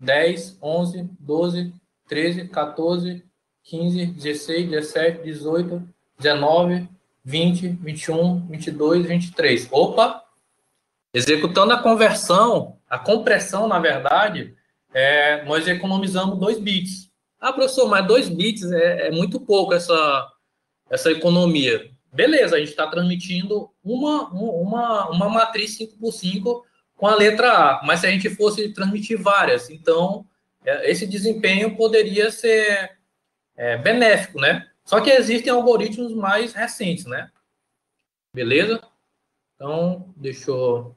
[0.00, 1.74] 10, 11, 12,
[2.08, 3.24] 13, 14,
[3.62, 5.88] 15, 16, 17, 18,
[6.18, 6.88] 19,
[7.24, 9.68] 20, 21, 22, 23.
[9.70, 10.24] Opa!
[11.14, 14.56] Executando a conversão, a compressão, na verdade,
[14.92, 17.10] é, nós economizamos 2 bits.
[17.38, 20.28] Ah, professor, mas 2 bits é, é, muito pouco essa,
[20.90, 21.90] essa economia.
[22.12, 26.66] Beleza, a gente está transmitindo uma, uma, uma matriz 5 por 5
[26.96, 30.26] com a letra A, mas se a gente fosse transmitir várias, então
[30.64, 32.98] é, esse desempenho poderia ser
[33.56, 34.68] é, benéfico, né?
[34.84, 37.30] Só que existem algoritmos mais recentes, né?
[38.34, 38.82] Beleza?
[39.54, 40.96] Então, deixa eu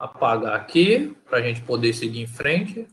[0.00, 2.88] apagar aqui para a gente poder seguir em frente.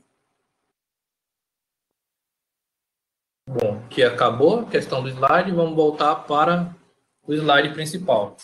[3.48, 6.76] Bom, aqui acabou a questão do slide, vamos voltar para
[7.26, 8.36] o slide principal.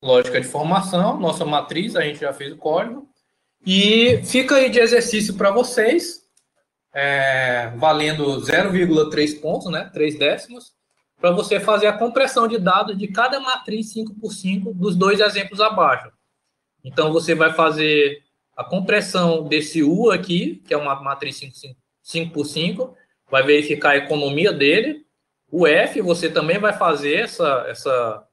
[0.00, 3.10] Lógica de formação, nossa matriz, a gente já fez o código.
[3.66, 6.22] E fica aí de exercício para vocês,
[6.94, 10.72] é, valendo 0,3 pontos, né, 3 décimos,
[11.20, 15.18] para você fazer a compressão de dados de cada matriz 5 por 5 dos dois
[15.18, 16.15] exemplos abaixo.
[16.86, 18.22] Então, você vai fazer
[18.56, 22.96] a compressão desse U aqui, que é uma matriz 5, 5, 5 por 5,
[23.28, 25.04] vai verificar a economia dele.
[25.50, 28.28] O F, você também vai fazer essa, essa,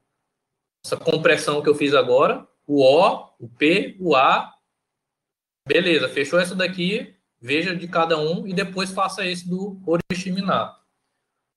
[0.84, 2.46] essa compressão que eu fiz agora.
[2.64, 4.54] O O, o P, o A.
[5.66, 7.12] Beleza, fechou essa daqui.
[7.40, 10.80] Veja de cada um e depois faça esse do oriximinar.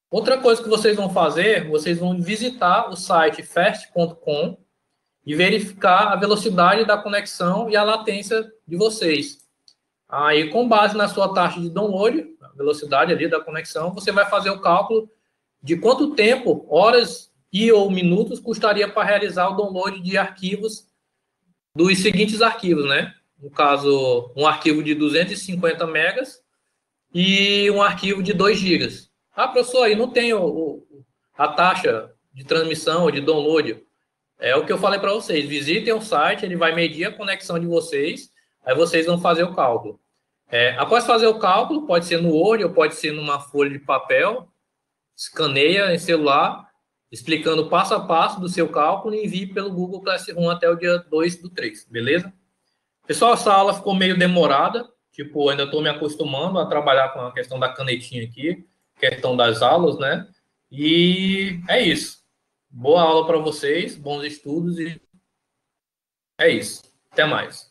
[0.09, 4.57] Outra coisa que vocês vão fazer, vocês vão visitar o site fast.com
[5.27, 9.45] e verificar a velocidade da conexão e a latência de vocês.
[10.07, 14.25] Aí, com base na sua taxa de download, a velocidade ali da conexão, você vai
[14.29, 15.11] fazer o cálculo
[15.61, 20.87] de quanto tempo, horas e ou minutos custaria para realizar o download de arquivos
[21.75, 23.13] dos seguintes arquivos, né?
[23.37, 26.41] No caso, um arquivo de 250 megas
[27.13, 29.11] e um arquivo de 2 gigas.
[29.35, 30.87] Ah, professor, aí não tem o,
[31.37, 33.85] a taxa de transmissão ou de download.
[34.39, 35.47] É o que eu falei para vocês.
[35.47, 38.29] Visitem o site, ele vai medir a conexão de vocês,
[38.63, 39.99] aí vocês vão fazer o cálculo.
[40.49, 43.79] É, após fazer o cálculo, pode ser no Word ou pode ser numa folha de
[43.79, 44.47] papel,
[45.15, 46.67] escaneia em celular,
[47.11, 50.99] explicando passo a passo do seu cálculo e envie pelo Google Classroom até o dia
[50.99, 52.31] 2 do 3, beleza?
[53.05, 57.33] Pessoal, essa aula ficou meio demorada, tipo, ainda estou me acostumando a trabalhar com a
[57.33, 58.65] questão da canetinha aqui,
[58.99, 60.27] questão das aulas, né?
[60.71, 62.17] E é isso.
[62.69, 65.01] Boa aula para vocês, bons estudos e
[66.39, 66.83] é isso.
[67.09, 67.66] Até mais.